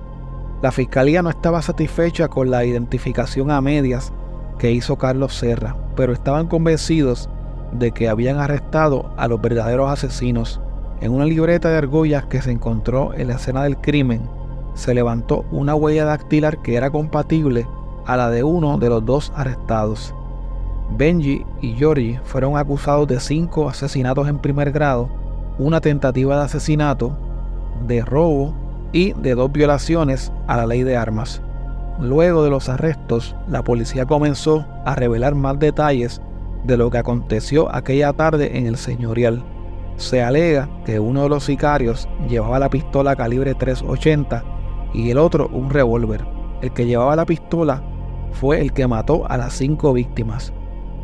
La 0.62 0.72
fiscalía 0.72 1.22
no 1.22 1.28
estaba 1.28 1.60
satisfecha 1.60 2.28
con 2.28 2.50
la 2.50 2.64
identificación 2.64 3.50
a 3.50 3.60
medias 3.60 4.12
que 4.58 4.72
hizo 4.72 4.96
Carlos 4.96 5.34
Serra, 5.34 5.76
pero 5.94 6.14
estaban 6.14 6.46
convencidos 6.46 7.28
de 7.72 7.92
que 7.92 8.08
habían 8.08 8.38
arrestado 8.38 9.10
a 9.18 9.28
los 9.28 9.40
verdaderos 9.40 9.90
asesinos. 9.90 10.60
En 11.02 11.12
una 11.12 11.26
libreta 11.26 11.68
de 11.68 11.76
argollas 11.76 12.24
que 12.26 12.40
se 12.40 12.52
encontró 12.52 13.12
en 13.12 13.28
la 13.28 13.34
escena 13.34 13.64
del 13.64 13.76
crimen, 13.76 14.22
se 14.72 14.94
levantó 14.94 15.44
una 15.50 15.74
huella 15.74 16.06
dactilar 16.06 16.62
que 16.62 16.76
era 16.76 16.90
compatible 16.90 17.66
a 18.06 18.16
la 18.16 18.30
de 18.30 18.42
uno 18.42 18.78
de 18.78 18.88
los 18.88 19.04
dos 19.04 19.32
arrestados. 19.34 20.14
Benji 20.90 21.44
y 21.60 21.74
Georgie 21.74 22.20
fueron 22.24 22.56
acusados 22.56 23.08
de 23.08 23.20
cinco 23.20 23.68
asesinatos 23.68 24.28
en 24.28 24.38
primer 24.38 24.70
grado, 24.72 25.08
una 25.58 25.80
tentativa 25.80 26.36
de 26.38 26.44
asesinato, 26.44 27.16
de 27.86 28.04
robo 28.04 28.54
y 28.92 29.12
de 29.12 29.34
dos 29.34 29.50
violaciones 29.52 30.32
a 30.46 30.56
la 30.56 30.66
ley 30.66 30.82
de 30.82 30.96
armas. 30.96 31.42
Luego 32.00 32.44
de 32.44 32.50
los 32.50 32.68
arrestos, 32.68 33.34
la 33.48 33.62
policía 33.62 34.06
comenzó 34.06 34.66
a 34.84 34.94
revelar 34.94 35.34
más 35.34 35.58
detalles 35.58 36.20
de 36.64 36.76
lo 36.76 36.90
que 36.90 36.98
aconteció 36.98 37.74
aquella 37.74 38.12
tarde 38.12 38.58
en 38.58 38.66
el 38.66 38.76
señorial. 38.76 39.42
Se 39.96 40.22
alega 40.22 40.68
que 40.84 41.00
uno 41.00 41.22
de 41.22 41.28
los 41.30 41.44
sicarios 41.44 42.08
llevaba 42.28 42.58
la 42.58 42.68
pistola 42.68 43.16
calibre 43.16 43.54
380 43.54 44.44
y 44.92 45.10
el 45.10 45.18
otro 45.18 45.48
un 45.48 45.70
revólver. 45.70 46.26
El 46.60 46.72
que 46.72 46.86
llevaba 46.86 47.16
la 47.16 47.24
pistola 47.24 47.82
fue 48.32 48.60
el 48.60 48.72
que 48.72 48.86
mató 48.86 49.28
a 49.30 49.36
las 49.36 49.54
cinco 49.54 49.92
víctimas. 49.92 50.52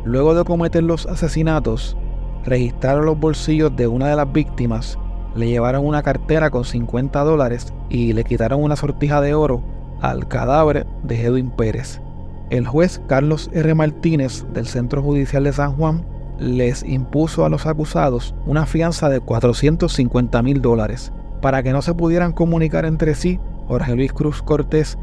Luego 0.05 0.35
de 0.35 0.43
cometer 0.43 0.83
los 0.83 1.05
asesinatos, 1.05 1.97
registraron 2.45 3.05
los 3.05 3.19
bolsillos 3.19 3.75
de 3.75 3.87
una 3.87 4.07
de 4.07 4.15
las 4.15 4.31
víctimas, 4.31 4.97
le 5.35 5.47
llevaron 5.47 5.85
una 5.85 6.03
cartera 6.03 6.51
con 6.51 6.65
50 6.65 7.23
dólares 7.23 7.73
y 7.89 8.13
le 8.13 8.23
quitaron 8.23 8.61
una 8.61 8.75
sortija 8.75 9.21
de 9.21 9.33
oro 9.33 9.63
al 10.01 10.27
cadáver 10.27 10.85
de 11.03 11.21
Edwin 11.23 11.49
Pérez. 11.49 12.01
El 12.49 12.67
juez 12.67 13.01
Carlos 13.07 13.49
R. 13.53 13.73
Martínez 13.73 14.45
del 14.53 14.67
Centro 14.67 15.01
Judicial 15.01 15.45
de 15.45 15.53
San 15.53 15.75
Juan 15.75 16.05
les 16.37 16.83
impuso 16.83 17.45
a 17.45 17.49
los 17.49 17.65
acusados 17.65 18.35
una 18.45 18.65
fianza 18.65 19.09
de 19.09 19.21
450 19.21 20.41
mil 20.43 20.61
dólares. 20.61 21.11
Para 21.41 21.63
que 21.63 21.71
no 21.71 21.81
se 21.81 21.93
pudieran 21.93 22.33
comunicar 22.33 22.85
entre 22.85 23.15
sí, 23.15 23.39
Jorge 23.67 23.95
Luis 23.95 24.13
Cruz 24.13 24.41
Cortés 24.41 24.97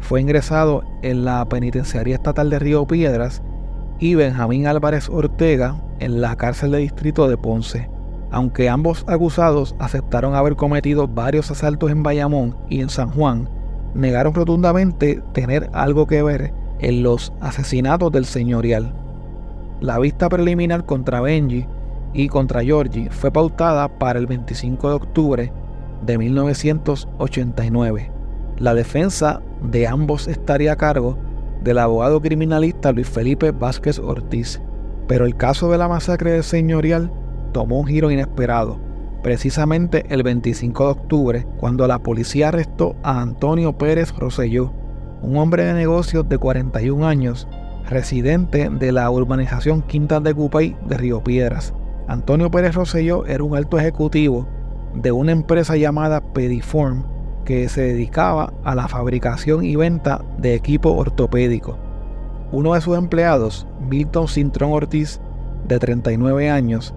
fue 0.00 0.20
ingresado 0.20 0.82
en 1.02 1.24
la 1.24 1.44
Penitenciaría 1.46 2.14
Estatal 2.14 2.50
de 2.50 2.58
Río 2.58 2.86
Piedras 2.86 3.42
y 3.98 4.14
Benjamín 4.14 4.66
Álvarez 4.66 5.08
Ortega 5.08 5.76
en 5.98 6.20
la 6.20 6.36
cárcel 6.36 6.70
de 6.70 6.78
distrito 6.78 7.28
de 7.28 7.36
Ponce. 7.36 7.88
Aunque 8.30 8.68
ambos 8.68 9.04
acusados 9.08 9.74
aceptaron 9.78 10.34
haber 10.34 10.54
cometido 10.54 11.08
varios 11.08 11.50
asaltos 11.50 11.90
en 11.90 12.02
Bayamón 12.02 12.56
y 12.68 12.80
en 12.80 12.90
San 12.90 13.10
Juan, 13.10 13.48
negaron 13.94 14.34
rotundamente 14.34 15.22
tener 15.32 15.70
algo 15.72 16.06
que 16.06 16.22
ver 16.22 16.52
en 16.78 17.02
los 17.02 17.32
asesinatos 17.40 18.12
del 18.12 18.26
señorial. 18.26 18.92
La 19.80 19.98
vista 19.98 20.28
preliminar 20.28 20.84
contra 20.84 21.20
Benji 21.20 21.66
y 22.12 22.28
contra 22.28 22.62
Georgie 22.62 23.10
fue 23.10 23.30
pautada 23.30 23.88
para 23.88 24.18
el 24.18 24.26
25 24.26 24.88
de 24.88 24.94
octubre 24.94 25.52
de 26.04 26.18
1989. 26.18 28.10
La 28.58 28.74
defensa 28.74 29.40
de 29.62 29.86
ambos 29.86 30.28
estaría 30.28 30.72
a 30.72 30.76
cargo 30.76 31.18
del 31.62 31.78
abogado 31.78 32.20
criminalista 32.20 32.92
Luis 32.92 33.08
Felipe 33.08 33.50
Vázquez 33.50 33.98
Ortiz. 33.98 34.60
Pero 35.06 35.24
el 35.24 35.36
caso 35.36 35.70
de 35.70 35.78
la 35.78 35.88
masacre 35.88 36.32
del 36.32 36.44
señorial 36.44 37.10
tomó 37.52 37.80
un 37.80 37.86
giro 37.86 38.10
inesperado, 38.10 38.78
precisamente 39.22 40.04
el 40.10 40.22
25 40.22 40.84
de 40.84 40.90
octubre, 40.90 41.46
cuando 41.58 41.86
la 41.86 41.98
policía 41.98 42.48
arrestó 42.48 42.94
a 43.02 43.20
Antonio 43.20 43.76
Pérez 43.76 44.12
Rosselló, 44.16 44.72
un 45.22 45.36
hombre 45.36 45.64
de 45.64 45.74
negocios 45.74 46.28
de 46.28 46.38
41 46.38 47.06
años 47.06 47.48
residente 47.88 48.68
de 48.70 48.92
la 48.92 49.10
urbanización 49.10 49.82
Quintas 49.82 50.22
de 50.22 50.34
Cupay 50.34 50.76
de 50.86 50.96
Río 50.98 51.24
Piedras. 51.24 51.72
Antonio 52.06 52.50
Pérez 52.50 52.74
Rosselló 52.74 53.26
era 53.26 53.42
un 53.42 53.56
alto 53.56 53.78
ejecutivo 53.78 54.46
de 54.94 55.10
una 55.10 55.32
empresa 55.32 55.76
llamada 55.76 56.20
Pediform 56.20 57.04
que 57.48 57.66
se 57.70 57.80
dedicaba 57.80 58.52
a 58.62 58.74
la 58.74 58.88
fabricación 58.88 59.64
y 59.64 59.74
venta 59.74 60.22
de 60.36 60.54
equipo 60.54 60.90
ortopédico. 60.90 61.78
Uno 62.52 62.74
de 62.74 62.82
sus 62.82 62.98
empleados, 62.98 63.66
Milton 63.88 64.28
Cintrón 64.28 64.72
Ortiz, 64.72 65.18
de 65.66 65.78
39 65.78 66.50
años, 66.50 66.92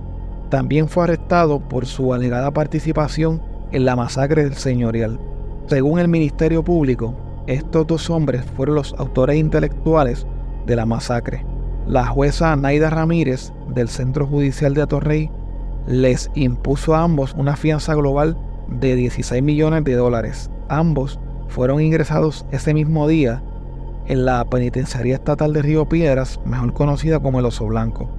también 0.49 0.89
fue 0.89 1.05
arrestado 1.05 1.61
por 1.61 1.85
su 1.85 2.13
alegada 2.13 2.51
participación 2.51 3.41
en 3.71 3.85
la 3.85 3.95
masacre 3.95 4.43
del 4.43 4.55
señorial. 4.55 5.21
Según 5.67 5.99
el 5.99 6.09
Ministerio 6.09 6.65
Público, 6.65 7.15
estos 7.47 7.87
dos 7.87 8.09
hombres 8.09 8.43
fueron 8.57 8.75
los 8.75 8.93
autores 8.97 9.37
intelectuales 9.37 10.27
de 10.65 10.75
la 10.75 10.85
masacre. 10.85 11.45
La 11.87 12.05
jueza 12.07 12.53
Naida 12.57 12.89
Ramírez 12.89 13.53
del 13.73 13.87
Centro 13.87 14.27
Judicial 14.27 14.73
de 14.73 14.81
Atorrey 14.81 15.31
les 15.87 16.29
impuso 16.35 16.93
a 16.93 17.03
ambos 17.03 17.33
una 17.37 17.55
fianza 17.55 17.95
global 17.95 18.35
de 18.71 18.95
16 18.95 19.43
millones 19.43 19.83
de 19.83 19.93
dólares. 19.93 20.49
Ambos 20.69 21.19
fueron 21.47 21.81
ingresados 21.81 22.45
ese 22.51 22.73
mismo 22.73 23.07
día 23.07 23.43
en 24.07 24.25
la 24.25 24.43
Penitenciaría 24.45 25.15
Estatal 25.15 25.53
de 25.53 25.61
Río 25.61 25.87
Piedras, 25.87 26.39
mejor 26.45 26.73
conocida 26.73 27.19
como 27.19 27.39
el 27.39 27.45
Oso 27.45 27.65
Blanco. 27.67 28.09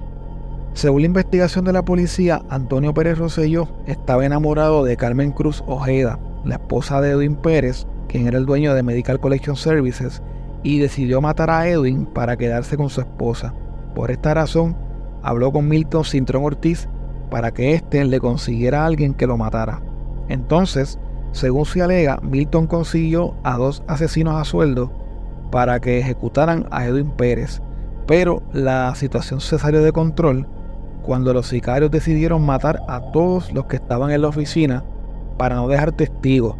Según 0.73 1.01
la 1.01 1.07
investigación 1.07 1.65
de 1.65 1.73
la 1.73 1.85
policía, 1.85 2.41
Antonio 2.49 2.93
Pérez 2.93 3.17
Rosselló 3.17 3.67
estaba 3.85 4.25
enamorado 4.25 4.83
de 4.83 4.97
Carmen 4.97 5.31
Cruz 5.31 5.63
Ojeda, 5.67 6.19
la 6.45 6.55
esposa 6.55 6.99
de 6.99 7.11
Edwin 7.11 7.35
Pérez, 7.35 7.85
quien 8.07 8.27
era 8.27 8.37
el 8.37 8.45
dueño 8.45 8.73
de 8.73 8.81
Medical 8.81 9.19
Collection 9.19 9.55
Services, 9.55 10.23
y 10.63 10.79
decidió 10.79 11.21
matar 11.21 11.49
a 11.49 11.67
Edwin 11.67 12.05
para 12.05 12.37
quedarse 12.37 12.77
con 12.77 12.89
su 12.89 13.01
esposa. 13.01 13.53
Por 13.93 14.09
esta 14.09 14.33
razón, 14.33 14.75
habló 15.21 15.51
con 15.51 15.67
Milton 15.67 16.05
Cintrón 16.05 16.43
Ortiz 16.43 16.87
para 17.29 17.51
que 17.51 17.73
éste 17.73 18.03
le 18.05 18.19
consiguiera 18.19 18.83
a 18.83 18.85
alguien 18.87 19.13
que 19.13 19.27
lo 19.27 19.37
matara. 19.37 19.81
Entonces, 20.29 20.99
según 21.31 21.65
se 21.65 21.81
alega, 21.81 22.19
Milton 22.21 22.67
consiguió 22.67 23.35
a 23.43 23.57
dos 23.57 23.83
asesinos 23.87 24.35
a 24.35 24.45
sueldo 24.45 24.91
para 25.51 25.79
que 25.79 25.99
ejecutaran 25.99 26.67
a 26.71 26.85
Edwin 26.85 27.11
Pérez, 27.11 27.61
pero 28.07 28.43
la 28.53 28.93
situación 28.95 29.41
se 29.41 29.57
salió 29.59 29.81
de 29.81 29.91
control 29.91 30.47
cuando 31.03 31.33
los 31.33 31.47
sicarios 31.47 31.91
decidieron 31.91 32.45
matar 32.45 32.81
a 32.87 33.11
todos 33.11 33.51
los 33.53 33.65
que 33.65 33.75
estaban 33.75 34.11
en 34.11 34.21
la 34.21 34.29
oficina 34.29 34.83
para 35.37 35.55
no 35.55 35.67
dejar 35.67 35.91
testigos. 35.91 36.55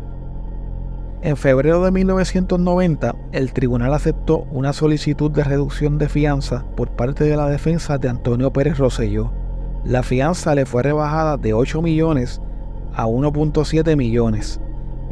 En 1.21 1.37
febrero 1.37 1.81
de 1.83 1.91
1990, 1.91 3.15
el 3.31 3.53
tribunal 3.53 3.93
aceptó 3.93 4.45
una 4.51 4.73
solicitud 4.73 5.31
de 5.31 5.45
reducción 5.45 5.97
de 5.97 6.09
fianza 6.09 6.65
por 6.75 6.89
parte 6.89 7.23
de 7.23 7.37
la 7.37 7.47
defensa 7.47 7.97
de 7.97 8.09
Antonio 8.09 8.51
Pérez 8.51 8.77
Rosselló. 8.77 9.31
La 9.85 10.03
fianza 10.03 10.53
le 10.53 10.65
fue 10.65 10.83
rebajada 10.83 11.37
de 11.37 11.53
8 11.53 11.81
millones 11.81 12.41
a 12.95 13.07
1.7 13.07 13.95
millones, 13.95 14.59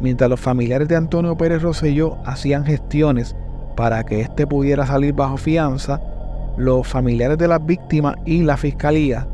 mientras 0.00 0.30
los 0.30 0.40
familiares 0.40 0.88
de 0.88 0.96
Antonio 0.96 1.36
Pérez 1.36 1.62
Rosselló 1.62 2.18
hacían 2.24 2.64
gestiones 2.64 3.36
para 3.76 4.04
que 4.04 4.20
éste 4.20 4.46
pudiera 4.46 4.86
salir 4.86 5.14
bajo 5.14 5.36
fianza, 5.36 6.00
los 6.56 6.86
familiares 6.86 7.38
de 7.38 7.48
las 7.48 7.64
víctimas 7.64 8.16
y 8.24 8.42
la 8.42 8.56
fiscalía 8.56 9.26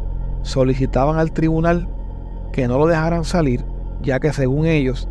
solicitaban 0.43 1.19
al 1.19 1.33
tribunal 1.33 1.89
que 2.53 2.69
no 2.69 2.79
lo 2.79 2.87
dejaran 2.87 3.25
salir, 3.25 3.65
ya 4.03 4.21
que 4.21 4.33
según 4.33 4.67
ellos, 4.67 5.09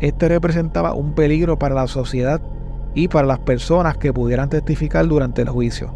este 0.00 0.28
representaba 0.28 0.94
un 0.94 1.12
peligro 1.12 1.58
para 1.58 1.74
la 1.74 1.86
sociedad 1.86 2.40
y 2.94 3.08
para 3.08 3.26
las 3.26 3.38
personas 3.38 3.96
que 3.96 4.12
pudieran 4.12 4.48
testificar 4.48 5.06
durante 5.06 5.42
el 5.42 5.48
juicio. 5.48 5.92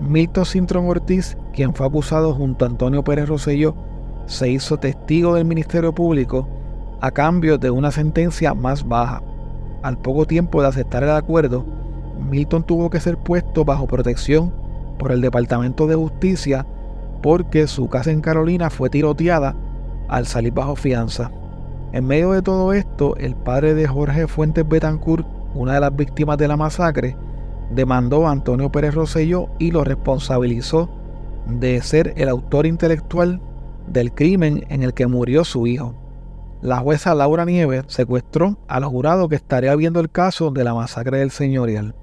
Milton 0.00 0.46
Sintron 0.46 0.88
Ortiz, 0.88 1.36
quien 1.52 1.74
fue 1.74 1.86
acusado 1.86 2.32
junto 2.32 2.64
a 2.64 2.68
Antonio 2.68 3.04
Pérez 3.04 3.28
Rosselló, 3.28 3.74
se 4.28 4.50
hizo 4.50 4.76
testigo 4.76 5.34
del 5.34 5.46
Ministerio 5.46 5.92
Público 5.94 6.46
a 7.00 7.10
cambio 7.10 7.58
de 7.58 7.70
una 7.70 7.90
sentencia 7.90 8.54
más 8.54 8.86
baja. 8.86 9.22
Al 9.82 9.96
poco 9.98 10.26
tiempo 10.26 10.60
de 10.60 10.68
aceptar 10.68 11.02
el 11.02 11.10
acuerdo, 11.10 11.64
Milton 12.30 12.62
tuvo 12.62 12.90
que 12.90 13.00
ser 13.00 13.16
puesto 13.16 13.64
bajo 13.64 13.86
protección 13.86 14.52
por 14.98 15.12
el 15.12 15.22
Departamento 15.22 15.86
de 15.86 15.94
Justicia 15.94 16.66
porque 17.22 17.66
su 17.66 17.88
casa 17.88 18.10
en 18.10 18.20
Carolina 18.20 18.70
fue 18.70 18.90
tiroteada 18.90 19.56
al 20.08 20.26
salir 20.26 20.52
bajo 20.52 20.76
fianza. 20.76 21.30
En 21.92 22.06
medio 22.06 22.32
de 22.32 22.42
todo 22.42 22.74
esto, 22.74 23.16
el 23.16 23.34
padre 23.34 23.74
de 23.74 23.88
Jorge 23.88 24.26
Fuentes 24.26 24.68
Betancourt, 24.68 25.26
una 25.54 25.74
de 25.74 25.80
las 25.80 25.96
víctimas 25.96 26.36
de 26.36 26.48
la 26.48 26.56
masacre, 26.56 27.16
demandó 27.70 28.26
a 28.26 28.32
Antonio 28.32 28.70
Pérez 28.70 28.94
Rosselló 28.94 29.48
y 29.58 29.70
lo 29.70 29.84
responsabilizó 29.84 30.90
de 31.46 31.80
ser 31.80 32.12
el 32.16 32.28
autor 32.28 32.66
intelectual 32.66 33.40
del 33.92 34.12
crimen 34.12 34.64
en 34.68 34.82
el 34.82 34.94
que 34.94 35.06
murió 35.06 35.44
su 35.44 35.66
hijo. 35.66 35.94
La 36.60 36.78
jueza 36.78 37.14
Laura 37.14 37.44
Nieves 37.44 37.84
secuestró 37.86 38.58
al 38.66 38.84
jurado 38.84 39.28
que 39.28 39.36
estaría 39.36 39.74
viendo 39.76 40.00
el 40.00 40.10
caso 40.10 40.50
de 40.50 40.64
la 40.64 40.74
masacre 40.74 41.18
del 41.18 41.30
señorial. 41.30 41.94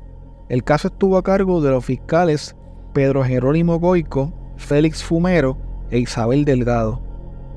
El 0.48 0.64
caso 0.64 0.88
estuvo 0.88 1.18
a 1.18 1.24
cargo 1.24 1.62
de 1.62 1.72
los 1.72 1.84
fiscales 1.84 2.56
Pedro 2.94 3.24
Jerónimo 3.24 3.80
Goico, 3.80 4.32
Félix 4.56 5.04
Fumero 5.04 5.58
e 5.90 6.00
Isabel 6.00 6.46
Delgado. 6.46 7.02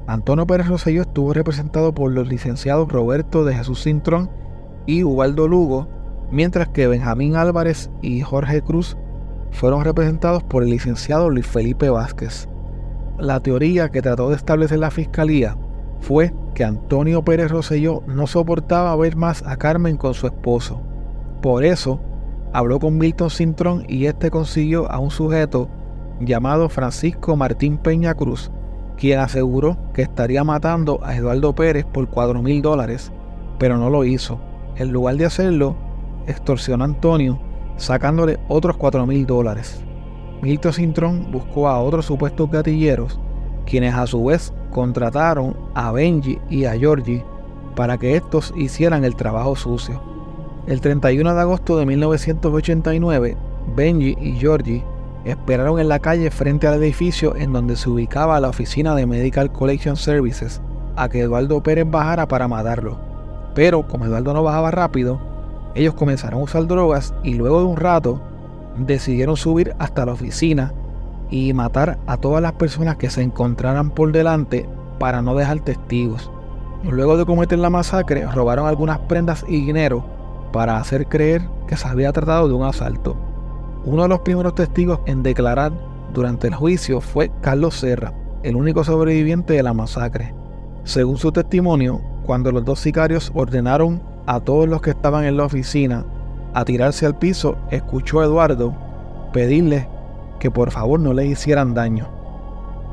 Antonio 0.08 0.46
Pérez 0.46 0.66
Rosselló 0.66 1.02
estuvo 1.02 1.32
representado 1.32 1.94
por 1.94 2.10
los 2.10 2.26
licenciados 2.28 2.90
Roberto 2.90 3.44
de 3.44 3.54
Jesús 3.54 3.84
Cintrón 3.84 4.30
y 4.86 5.04
Ubaldo 5.04 5.46
Lugo, 5.46 5.86
mientras 6.32 6.68
que 6.68 6.88
Benjamín 6.88 7.36
Álvarez 7.36 7.90
y 8.02 8.22
Jorge 8.22 8.62
Cruz 8.62 8.96
fueron 9.52 9.84
representados 9.84 10.42
por 10.42 10.62
el 10.62 10.70
licenciado 10.70 11.30
Luis 11.30 11.46
Felipe 11.46 11.90
Vázquez. 11.90 12.48
La 13.18 13.40
teoría 13.40 13.88
que 13.88 14.00
trató 14.00 14.28
de 14.30 14.36
establecer 14.36 14.78
la 14.78 14.92
fiscalía 14.92 15.56
fue 16.00 16.32
que 16.54 16.62
Antonio 16.62 17.24
Pérez 17.24 17.50
Rosselló 17.50 18.02
no 18.06 18.28
soportaba 18.28 18.94
ver 18.94 19.16
más 19.16 19.42
a 19.44 19.56
Carmen 19.56 19.96
con 19.96 20.14
su 20.14 20.28
esposo. 20.28 20.80
Por 21.42 21.64
eso, 21.64 22.00
habló 22.52 22.78
con 22.78 22.96
Milton 22.96 23.30
Cintrón 23.30 23.84
y 23.88 24.06
este 24.06 24.30
consiguió 24.30 24.88
a 24.88 25.00
un 25.00 25.10
sujeto 25.10 25.68
llamado 26.20 26.68
Francisco 26.68 27.34
Martín 27.34 27.78
Peña 27.78 28.14
Cruz, 28.14 28.52
quien 28.96 29.18
aseguró 29.18 29.76
que 29.92 30.02
estaría 30.02 30.44
matando 30.44 31.00
a 31.02 31.16
Eduardo 31.16 31.54
Pérez 31.56 31.86
por 31.86 32.08
4 32.08 32.40
mil 32.40 32.62
dólares, 32.62 33.12
pero 33.58 33.78
no 33.78 33.90
lo 33.90 34.04
hizo. 34.04 34.40
En 34.76 34.92
lugar 34.92 35.16
de 35.16 35.26
hacerlo, 35.26 35.76
extorsionó 36.28 36.84
a 36.84 36.86
Antonio 36.86 37.40
sacándole 37.78 38.38
otros 38.48 38.76
4 38.76 39.06
mil 39.06 39.26
dólares. 39.26 39.84
Milton 40.40 40.72
Cintrón 40.72 41.32
buscó 41.32 41.68
a 41.68 41.80
otros 41.80 42.06
supuestos 42.06 42.50
gatilleros, 42.50 43.18
quienes 43.66 43.94
a 43.94 44.06
su 44.06 44.24
vez 44.24 44.52
contrataron 44.70 45.56
a 45.74 45.90
Benji 45.90 46.38
y 46.48 46.64
a 46.64 46.78
Georgie 46.78 47.24
para 47.74 47.98
que 47.98 48.16
estos 48.16 48.52
hicieran 48.56 49.04
el 49.04 49.16
trabajo 49.16 49.56
sucio. 49.56 50.00
El 50.66 50.80
31 50.80 51.34
de 51.34 51.40
agosto 51.40 51.78
de 51.78 51.86
1989, 51.86 53.36
Benji 53.74 54.16
y 54.20 54.32
Georgie 54.32 54.84
esperaron 55.24 55.80
en 55.80 55.88
la 55.88 55.98
calle 55.98 56.30
frente 56.30 56.66
al 56.66 56.82
edificio 56.82 57.34
en 57.34 57.52
donde 57.52 57.76
se 57.76 57.90
ubicaba 57.90 58.40
la 58.40 58.48
oficina 58.48 58.94
de 58.94 59.06
Medical 59.06 59.52
Collection 59.52 59.96
Services 59.96 60.60
a 60.96 61.08
que 61.08 61.20
Eduardo 61.20 61.62
Pérez 61.62 61.90
bajara 61.90 62.28
para 62.28 62.48
matarlo. 62.48 62.98
Pero 63.54 63.86
como 63.86 64.04
Eduardo 64.04 64.34
no 64.34 64.42
bajaba 64.42 64.70
rápido, 64.70 65.20
ellos 65.74 65.94
comenzaron 65.94 66.40
a 66.40 66.44
usar 66.44 66.66
drogas 66.66 67.14
y 67.22 67.34
luego 67.34 67.60
de 67.60 67.66
un 67.66 67.76
rato 67.76 68.20
decidieron 68.86 69.36
subir 69.36 69.74
hasta 69.78 70.06
la 70.06 70.12
oficina 70.12 70.72
y 71.30 71.52
matar 71.52 71.98
a 72.06 72.16
todas 72.16 72.42
las 72.42 72.52
personas 72.52 72.96
que 72.96 73.10
se 73.10 73.22
encontraran 73.22 73.90
por 73.90 74.12
delante 74.12 74.68
para 74.98 75.22
no 75.22 75.34
dejar 75.34 75.60
testigos. 75.60 76.30
Luego 76.84 77.16
de 77.16 77.26
cometer 77.26 77.58
la 77.58 77.70
masacre, 77.70 78.26
robaron 78.26 78.66
algunas 78.66 78.98
prendas 79.00 79.44
y 79.48 79.64
dinero 79.66 80.04
para 80.52 80.78
hacer 80.78 81.06
creer 81.06 81.42
que 81.66 81.76
se 81.76 81.88
había 81.88 82.12
tratado 82.12 82.48
de 82.48 82.54
un 82.54 82.64
asalto. 82.64 83.16
Uno 83.84 84.02
de 84.02 84.08
los 84.08 84.20
primeros 84.20 84.54
testigos 84.54 85.00
en 85.06 85.22
declarar 85.22 85.72
durante 86.14 86.46
el 86.46 86.54
juicio 86.54 87.00
fue 87.00 87.30
Carlos 87.40 87.74
Serra, 87.76 88.12
el 88.42 88.56
único 88.56 88.84
sobreviviente 88.84 89.54
de 89.54 89.62
la 89.62 89.74
masacre. 89.74 90.34
Según 90.84 91.18
su 91.18 91.32
testimonio, 91.32 92.00
cuando 92.24 92.52
los 92.52 92.64
dos 92.64 92.80
sicarios 92.80 93.30
ordenaron 93.34 94.00
a 94.26 94.40
todos 94.40 94.68
los 94.68 94.80
que 94.80 94.90
estaban 94.90 95.24
en 95.24 95.36
la 95.36 95.44
oficina 95.44 96.04
a 96.58 96.64
tirarse 96.64 97.06
al 97.06 97.16
piso, 97.16 97.56
escuchó 97.70 98.20
a 98.20 98.24
Eduardo 98.24 98.74
pedirles 99.32 99.86
que 100.40 100.50
por 100.50 100.72
favor 100.72 100.98
no 100.98 101.12
le 101.12 101.26
hicieran 101.26 101.72
daño. 101.72 102.08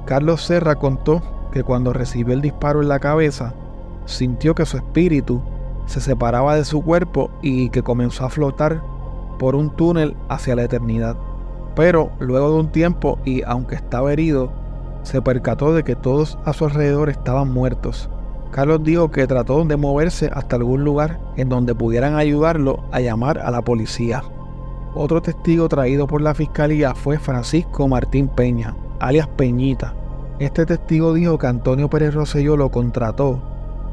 Carlos 0.05 0.43
Serra 0.43 0.75
contó 0.75 1.23
que 1.51 1.63
cuando 1.63 1.91
recibió 1.91 2.35
el 2.35 2.41
disparo 2.41 2.83
en 2.83 2.89
la 2.89 2.99
cabeza, 2.99 3.55
sintió 4.05 4.53
que 4.53 4.67
su 4.67 4.77
espíritu 4.77 5.41
se 5.87 5.99
separaba 5.99 6.55
de 6.55 6.63
su 6.63 6.83
cuerpo 6.83 7.31
y 7.41 7.69
que 7.69 7.81
comenzó 7.81 8.25
a 8.25 8.29
flotar 8.29 8.83
por 9.39 9.55
un 9.55 9.71
túnel 9.71 10.15
hacia 10.29 10.55
la 10.55 10.63
eternidad. 10.65 11.17
Pero 11.75 12.11
luego 12.19 12.51
de 12.51 12.59
un 12.59 12.71
tiempo 12.71 13.17
y 13.25 13.41
aunque 13.43 13.73
estaba 13.73 14.13
herido, 14.13 14.51
se 15.01 15.23
percató 15.23 15.73
de 15.73 15.83
que 15.83 15.95
todos 15.95 16.37
a 16.45 16.53
su 16.53 16.65
alrededor 16.65 17.09
estaban 17.09 17.51
muertos. 17.51 18.11
Carlos 18.55 18.85
dijo 18.85 19.11
que 19.11 19.27
trató 19.27 19.65
de 19.65 19.75
moverse 19.75 20.31
hasta 20.33 20.55
algún 20.55 20.85
lugar 20.85 21.19
en 21.35 21.49
donde 21.49 21.75
pudieran 21.75 22.15
ayudarlo 22.15 22.85
a 22.93 23.01
llamar 23.01 23.37
a 23.39 23.51
la 23.51 23.61
policía. 23.61 24.23
Otro 24.93 25.21
testigo 25.21 25.67
traído 25.67 26.07
por 26.07 26.21
la 26.21 26.33
fiscalía 26.33 26.95
fue 26.95 27.19
Francisco 27.19 27.89
Martín 27.89 28.29
Peña, 28.29 28.73
alias 29.01 29.27
Peñita. 29.27 29.93
Este 30.39 30.65
testigo 30.65 31.13
dijo 31.13 31.37
que 31.37 31.47
Antonio 31.47 31.89
Pérez 31.89 32.13
Rosselló 32.13 32.55
lo 32.55 32.71
contrató 32.71 33.41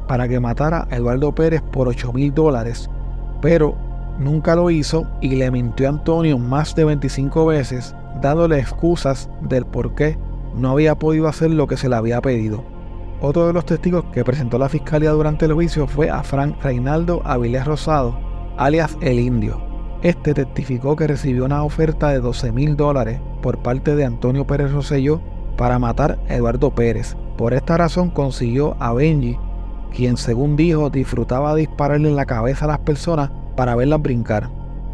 para 0.07 0.29
que 0.29 0.39
matara 0.39 0.87
a 0.89 0.95
Eduardo 0.95 1.35
Pérez 1.35 1.61
por 1.61 1.89
8 1.89 2.13
mil 2.13 2.33
dólares, 2.33 2.89
pero 3.41 3.75
nunca 4.17 4.55
lo 4.55 4.69
hizo 4.69 5.05
y 5.19 5.35
le 5.35 5.51
mintió 5.51 5.87
a 5.87 5.89
Antonio 5.89 6.37
más 6.39 6.73
de 6.73 6.85
25 6.85 7.47
veces, 7.47 7.93
dándole 8.21 8.59
excusas 8.59 9.29
del 9.41 9.65
por 9.65 9.93
qué 9.93 10.17
no 10.55 10.69
había 10.69 10.95
podido 10.95 11.27
hacer 11.27 11.51
lo 11.51 11.67
que 11.67 11.75
se 11.75 11.89
le 11.89 11.97
había 11.97 12.21
pedido. 12.21 12.72
Otro 13.25 13.47
de 13.47 13.53
los 13.53 13.65
testigos 13.65 14.03
que 14.11 14.25
presentó 14.25 14.57
la 14.57 14.67
fiscalía 14.67 15.11
durante 15.11 15.45
el 15.45 15.53
juicio 15.53 15.87
fue 15.87 16.09
a 16.09 16.23
Frank 16.23 16.61
Reinaldo 16.61 17.21
Avilés 17.23 17.63
Rosado, 17.63 18.19
alias 18.57 18.97
El 18.99 19.17
Indio. 19.17 19.61
Este 20.01 20.33
testificó 20.33 20.97
que 20.97 21.07
recibió 21.07 21.45
una 21.45 21.63
oferta 21.63 22.09
de 22.09 22.19
12 22.19 22.51
mil 22.51 22.75
dólares 22.75 23.21
por 23.41 23.59
parte 23.59 23.95
de 23.95 24.03
Antonio 24.03 24.45
Pérez 24.45 24.73
Rosselló 24.73 25.21
para 25.55 25.79
matar 25.79 26.19
a 26.27 26.35
Eduardo 26.35 26.75
Pérez, 26.75 27.15
Por 27.37 27.53
esta 27.53 27.77
razón 27.77 28.09
consiguió 28.09 28.75
a 28.81 28.91
Benji, 28.91 29.37
quien 29.95 30.17
según 30.17 30.57
dijo 30.57 30.89
disfrutaba 30.89 31.55
dispararle 31.55 32.09
en 32.09 32.17
la 32.17 32.25
cabeza 32.25 32.65
a 32.65 32.67
las 32.67 32.79
personas 32.79 33.31
para 33.55 33.73
verlas 33.73 34.01
brincar. 34.01 34.49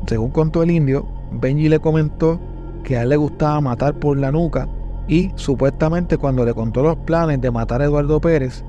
Según 0.05 0.29
contó 0.29 0.61
el 0.61 0.69
indio, 0.69 1.07
Benji 1.31 1.67
le 1.67 1.79
comentó 1.79 2.39
que 2.83 2.95
a 2.95 3.01
él 3.01 3.09
le 3.09 3.17
gustaba 3.17 3.59
matar 3.59 3.95
por 3.95 4.19
la 4.19 4.31
nuca 4.31 4.69
y 5.09 5.31
supuestamente 5.35 6.17
cuando 6.17 6.45
le 6.45 6.53
contó 6.53 6.83
los 6.83 6.95
planes 6.95 7.41
de 7.41 7.49
matar 7.49 7.81
a 7.81 7.85
Eduardo 7.85 8.21
Pérez, 8.21 8.63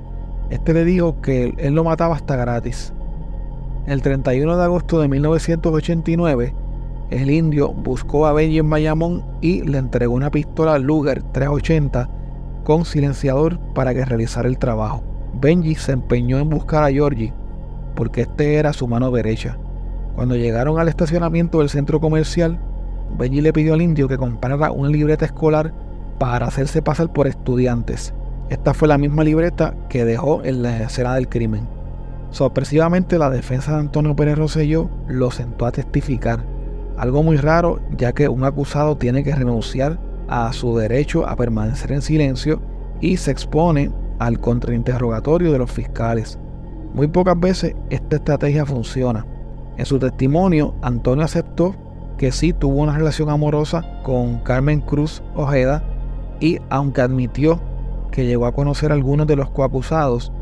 este 0.49 0.73
le 0.73 0.85
dijo 0.87 1.21
que 1.21 1.55
él 1.59 1.75
lo 1.75 1.85
mataba 1.85 2.17
hasta 2.17 2.35
gratis. 2.35 2.95
El 3.87 4.01
31 4.01 4.57
de 4.57 4.65
agosto 4.65 5.01
de 5.01 5.09
1989, 5.09 6.55
el 7.11 7.31
indio 7.31 7.73
buscó 7.73 8.27
a 8.27 8.33
Benji 8.33 8.59
en 8.59 8.71
Bayamón 8.71 9.23
y 9.43 9.63
le 9.63 9.79
entregó 9.79 10.15
una 10.15 10.31
pistola 10.31 10.79
Luger 10.79 11.23
380 11.23 12.09
con 12.65 12.87
silenciador 12.87 13.59
para 13.75 13.93
que 13.93 14.05
realizara 14.05 14.49
el 14.49 14.59
trabajo. 14.59 15.03
Benji 15.41 15.75
se 15.75 15.93
empeñó 15.93 16.39
en 16.39 16.49
buscar 16.49 16.85
a 16.85 16.91
Georgie 16.91 17.35
porque 17.95 18.23
este 18.23 18.55
era 18.55 18.73
su 18.73 18.89
mano 18.89 19.11
derecha. 19.11 19.59
Cuando 20.17 20.37
llegaron 20.37 20.79
al 20.79 20.89
estacionamiento 20.89 21.59
del 21.59 21.69
centro 21.69 22.01
comercial, 22.01 22.59
Benji 23.19 23.43
le 23.43 23.53
pidió 23.53 23.75
al 23.75 23.83
indio 23.83 24.09
que 24.09 24.17
comprara 24.17 24.71
una 24.71 24.89
libreta 24.89 25.27
escolar 25.27 25.75
para 26.21 26.47
hacerse 26.47 26.83
pasar 26.83 27.11
por 27.11 27.27
estudiantes. 27.27 28.13
Esta 28.51 28.75
fue 28.75 28.89
la 28.89 28.99
misma 28.99 29.25
libreta 29.25 29.75
que 29.89 30.05
dejó 30.05 30.45
en 30.45 30.63
la 30.63 30.83
escena 30.83 31.15
del 31.15 31.31
crimen. 31.31 31.67
Sorpresivamente 32.31 33.19
la 33.19 33.31
defensa 33.31 33.73
de 33.73 33.79
Antonio 33.79 34.15
Pérez 34.15 34.37
Rosselló 34.37 34.91
lo 35.09 35.31
sentó 35.31 35.65
a 35.65 35.73
testificar, 35.73 36.45
algo 36.99 37.23
muy 37.23 37.39
raro 37.39 37.81
ya 37.97 38.13
que 38.13 38.29
un 38.29 38.45
acusado 38.45 38.99
tiene 38.99 39.25
que 39.25 39.35
renunciar 39.35 39.99
a 40.29 40.53
su 40.53 40.77
derecho 40.77 41.27
a 41.27 41.37
permanecer 41.37 41.91
en 41.93 42.03
silencio 42.03 42.61
y 43.01 43.17
se 43.17 43.31
expone 43.31 43.91
al 44.19 44.41
contrainterrogatorio 44.41 45.51
de 45.51 45.59
los 45.59 45.73
fiscales. 45.73 46.39
Muy 46.93 47.09
pocas 47.09 47.41
veces 47.41 47.75
esta 47.89 48.17
estrategia 48.17 48.67
funciona. 48.67 49.25
En 49.79 49.87
su 49.87 49.99
testimonio, 49.99 50.75
Antonio 50.83 51.25
aceptó 51.25 51.75
que 52.19 52.31
sí 52.31 52.53
tuvo 52.53 52.83
una 52.83 52.99
relación 52.99 53.31
amorosa 53.31 54.03
con 54.03 54.41
Carmen 54.41 54.83
Cruz 54.83 55.23
Ojeda 55.35 55.83
y 56.41 56.59
aunque 56.71 57.03
admitió 57.03 57.61
que 58.11 58.27
llegó 58.27 58.47
a 58.47 58.53
conocer 58.53 58.91
a 58.91 58.95
algunos 58.95 59.27
de 59.27 59.37
los 59.37 59.51
coacusados, 59.51 60.33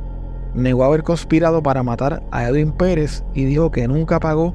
negó 0.55 0.85
haber 0.85 1.03
conspirado 1.03 1.63
para 1.63 1.83
matar 1.83 2.23
a 2.31 2.45
Edwin 2.45 2.73
Pérez 2.73 3.25
y 3.35 3.45
dijo 3.45 3.71
que 3.71 3.87
nunca 3.87 4.21
pagó 4.21 4.55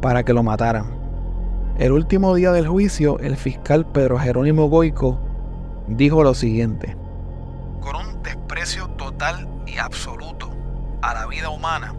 para 0.00 0.24
que 0.24 0.32
lo 0.32 0.42
mataran. 0.42 1.02
El 1.78 1.92
último 1.92 2.34
día 2.34 2.52
del 2.52 2.68
juicio, 2.68 3.18
el 3.20 3.36
fiscal 3.36 3.86
Pedro 3.86 4.18
Jerónimo 4.18 4.68
Goico 4.68 5.18
dijo 5.88 6.22
lo 6.22 6.34
siguiente. 6.34 6.96
Con 7.80 7.96
un 7.96 8.22
desprecio 8.22 8.88
total 8.90 9.48
y 9.66 9.78
absoluto 9.78 10.50
a 11.00 11.14
la 11.14 11.26
vida 11.26 11.48
humana, 11.48 11.94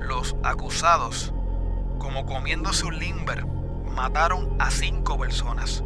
los 0.00 0.34
acusados, 0.42 1.32
como 1.98 2.24
comiéndose 2.26 2.86
un 2.86 2.98
limber, 2.98 3.46
mataron 3.94 4.56
a 4.58 4.70
cinco 4.70 5.18
personas. 5.18 5.84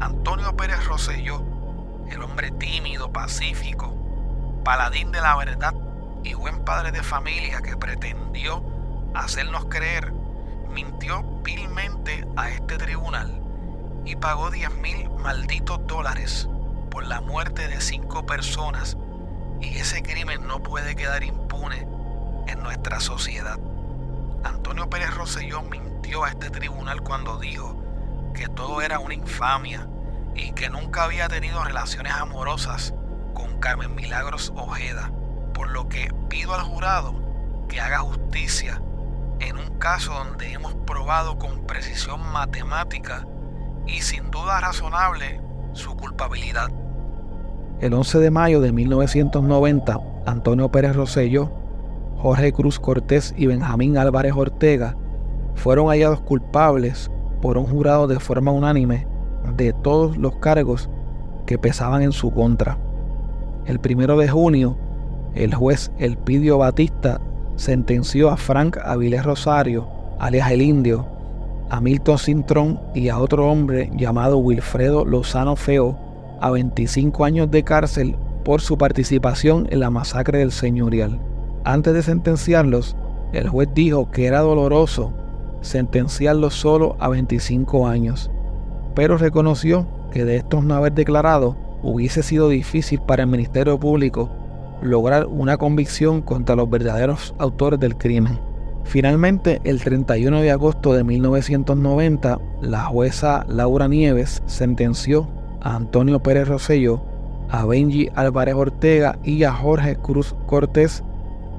Antonio 0.00 0.54
Pérez 0.56 0.84
Rosselló, 0.86 1.42
el 2.10 2.22
hombre 2.22 2.50
tímido, 2.50 3.12
pacífico, 3.12 3.94
paladín 4.64 5.12
de 5.12 5.20
la 5.20 5.36
verdad 5.36 5.74
y 6.22 6.34
buen 6.34 6.64
padre 6.64 6.92
de 6.92 7.02
familia 7.02 7.60
que 7.62 7.76
pretendió 7.76 8.62
hacernos 9.14 9.66
creer, 9.66 10.12
mintió 10.70 11.22
vilmente 11.42 12.26
a 12.36 12.50
este 12.50 12.76
tribunal 12.76 13.40
y 14.04 14.16
pagó 14.16 14.50
10 14.50 14.74
mil 14.76 15.10
malditos 15.10 15.86
dólares 15.86 16.48
por 16.90 17.06
la 17.06 17.20
muerte 17.20 17.68
de 17.68 17.80
cinco 17.80 18.26
personas 18.26 18.96
y 19.60 19.76
ese 19.76 20.02
crimen 20.02 20.46
no 20.46 20.62
puede 20.62 20.96
quedar 20.96 21.22
impune 21.22 21.86
en 22.46 22.62
nuestra 22.62 23.00
sociedad. 23.00 23.58
Antonio 24.44 24.88
Pérez 24.88 25.14
Rosselló 25.14 25.62
mintió 25.62 26.24
a 26.24 26.30
este 26.30 26.50
tribunal 26.50 27.02
cuando 27.02 27.38
dijo 27.38 27.76
que 28.34 28.48
todo 28.48 28.80
era 28.80 28.98
una 28.98 29.14
infamia 29.14 29.86
y 30.34 30.52
que 30.52 30.70
nunca 30.70 31.04
había 31.04 31.28
tenido 31.28 31.62
relaciones 31.64 32.12
amorosas 32.12 32.94
con 33.34 33.58
Carmen 33.58 33.94
Milagros 33.94 34.52
Ojeda, 34.56 35.10
por 35.54 35.70
lo 35.70 35.88
que 35.88 36.12
pido 36.28 36.54
al 36.54 36.62
jurado 36.62 37.14
que 37.68 37.80
haga 37.80 37.98
justicia 37.98 38.80
en 39.40 39.56
un 39.56 39.78
caso 39.78 40.12
donde 40.12 40.52
hemos 40.52 40.74
probado 40.86 41.38
con 41.38 41.66
precisión 41.66 42.20
matemática 42.32 43.26
y 43.86 44.02
sin 44.02 44.30
duda 44.30 44.60
razonable 44.60 45.40
su 45.72 45.96
culpabilidad. 45.96 46.68
El 47.80 47.94
11 47.94 48.18
de 48.18 48.30
mayo 48.30 48.60
de 48.60 48.72
1990, 48.72 49.98
Antonio 50.26 50.70
Pérez 50.70 50.94
Rosselló, 50.94 51.50
Jorge 52.18 52.52
Cruz 52.52 52.78
Cortés 52.78 53.32
y 53.36 53.46
Benjamín 53.46 53.96
Álvarez 53.96 54.34
Ortega 54.36 54.94
fueron 55.54 55.86
hallados 55.86 56.20
culpables 56.20 57.10
por 57.40 57.56
un 57.56 57.64
jurado 57.64 58.06
de 58.06 58.20
forma 58.20 58.50
unánime 58.50 59.06
de 59.56 59.72
todos 59.72 60.16
los 60.16 60.36
cargos 60.36 60.88
que 61.46 61.58
pesaban 61.58 62.02
en 62.02 62.12
su 62.12 62.30
contra. 62.30 62.78
El 63.66 63.78
primero 63.78 64.16
de 64.16 64.28
junio, 64.28 64.76
el 65.34 65.54
juez 65.54 65.90
Elpidio 65.98 66.58
Batista 66.58 67.20
sentenció 67.56 68.30
a 68.30 68.36
Frank 68.36 68.78
Avilés 68.84 69.24
Rosario, 69.24 69.86
alias 70.18 70.50
el 70.50 70.62
Indio, 70.62 71.06
a 71.68 71.80
Milton 71.80 72.18
Cintrón 72.18 72.80
y 72.94 73.08
a 73.08 73.18
otro 73.18 73.50
hombre 73.50 73.90
llamado 73.94 74.38
Wilfredo 74.38 75.04
Lozano 75.04 75.56
Feo 75.56 75.96
a 76.40 76.50
25 76.50 77.24
años 77.24 77.50
de 77.50 77.62
cárcel 77.62 78.16
por 78.44 78.60
su 78.60 78.76
participación 78.78 79.68
en 79.70 79.80
la 79.80 79.90
masacre 79.90 80.38
del 80.38 80.52
señorial. 80.52 81.20
Antes 81.64 81.94
de 81.94 82.02
sentenciarlos, 82.02 82.96
el 83.32 83.48
juez 83.48 83.68
dijo 83.74 84.10
que 84.10 84.26
era 84.26 84.40
doloroso 84.40 85.12
sentenciarlos 85.60 86.54
solo 86.54 86.96
a 86.98 87.08
25 87.08 87.86
años 87.86 88.30
pero 89.00 89.16
reconoció 89.16 89.86
que 90.12 90.26
de 90.26 90.36
estos 90.36 90.62
no 90.62 90.74
haber 90.74 90.92
declarado 90.92 91.56
hubiese 91.82 92.22
sido 92.22 92.50
difícil 92.50 93.00
para 93.00 93.22
el 93.22 93.30
Ministerio 93.30 93.80
Público 93.80 94.28
lograr 94.82 95.24
una 95.24 95.56
convicción 95.56 96.20
contra 96.20 96.54
los 96.54 96.68
verdaderos 96.68 97.34
autores 97.38 97.80
del 97.80 97.96
crimen. 97.96 98.38
Finalmente, 98.84 99.62
el 99.64 99.80
31 99.80 100.42
de 100.42 100.50
agosto 100.50 100.92
de 100.92 101.02
1990, 101.02 102.38
la 102.60 102.84
jueza 102.84 103.46
Laura 103.48 103.88
Nieves 103.88 104.42
sentenció 104.44 105.30
a 105.62 105.76
Antonio 105.76 106.22
Pérez 106.22 106.48
Rosselló, 106.48 107.02
a 107.48 107.64
Benji 107.64 108.10
Álvarez 108.14 108.54
Ortega 108.54 109.18
y 109.24 109.44
a 109.44 109.52
Jorge 109.54 109.96
Cruz 109.96 110.36
Cortés 110.46 111.02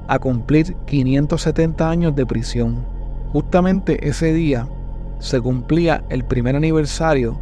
a 0.06 0.20
cumplir 0.20 0.76
570 0.86 1.90
años 1.90 2.14
de 2.14 2.24
prisión. 2.24 2.86
Justamente 3.32 4.08
ese 4.08 4.32
día, 4.32 4.68
se 5.22 5.40
cumplía 5.40 6.04
el 6.10 6.24
primer 6.24 6.56
aniversario 6.56 7.38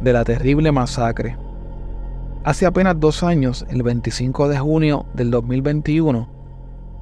de 0.00 0.12
la 0.12 0.22
terrible 0.22 0.70
masacre. 0.70 1.36
Hace 2.44 2.66
apenas 2.66 3.00
dos 3.00 3.24
años, 3.24 3.66
el 3.68 3.82
25 3.82 4.48
de 4.48 4.58
junio 4.58 5.06
del 5.12 5.32
2021, 5.32 6.28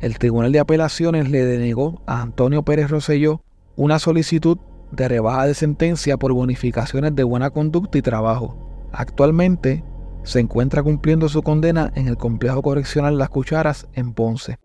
el 0.00 0.18
Tribunal 0.18 0.50
de 0.50 0.60
Apelaciones 0.60 1.28
le 1.28 1.44
denegó 1.44 2.00
a 2.06 2.22
Antonio 2.22 2.62
Pérez 2.62 2.90
Rosselló 2.90 3.42
una 3.76 3.98
solicitud 3.98 4.56
de 4.92 5.08
rebaja 5.08 5.46
de 5.46 5.52
sentencia 5.52 6.16
por 6.16 6.32
bonificaciones 6.32 7.14
de 7.14 7.22
buena 7.22 7.50
conducta 7.50 7.98
y 7.98 8.02
trabajo. 8.02 8.56
Actualmente 8.92 9.84
se 10.22 10.40
encuentra 10.40 10.82
cumpliendo 10.82 11.28
su 11.28 11.42
condena 11.42 11.92
en 11.96 12.08
el 12.08 12.16
complejo 12.16 12.62
correccional 12.62 13.18
Las 13.18 13.28
Cucharas 13.28 13.88
en 13.92 14.14
Ponce. 14.14 14.56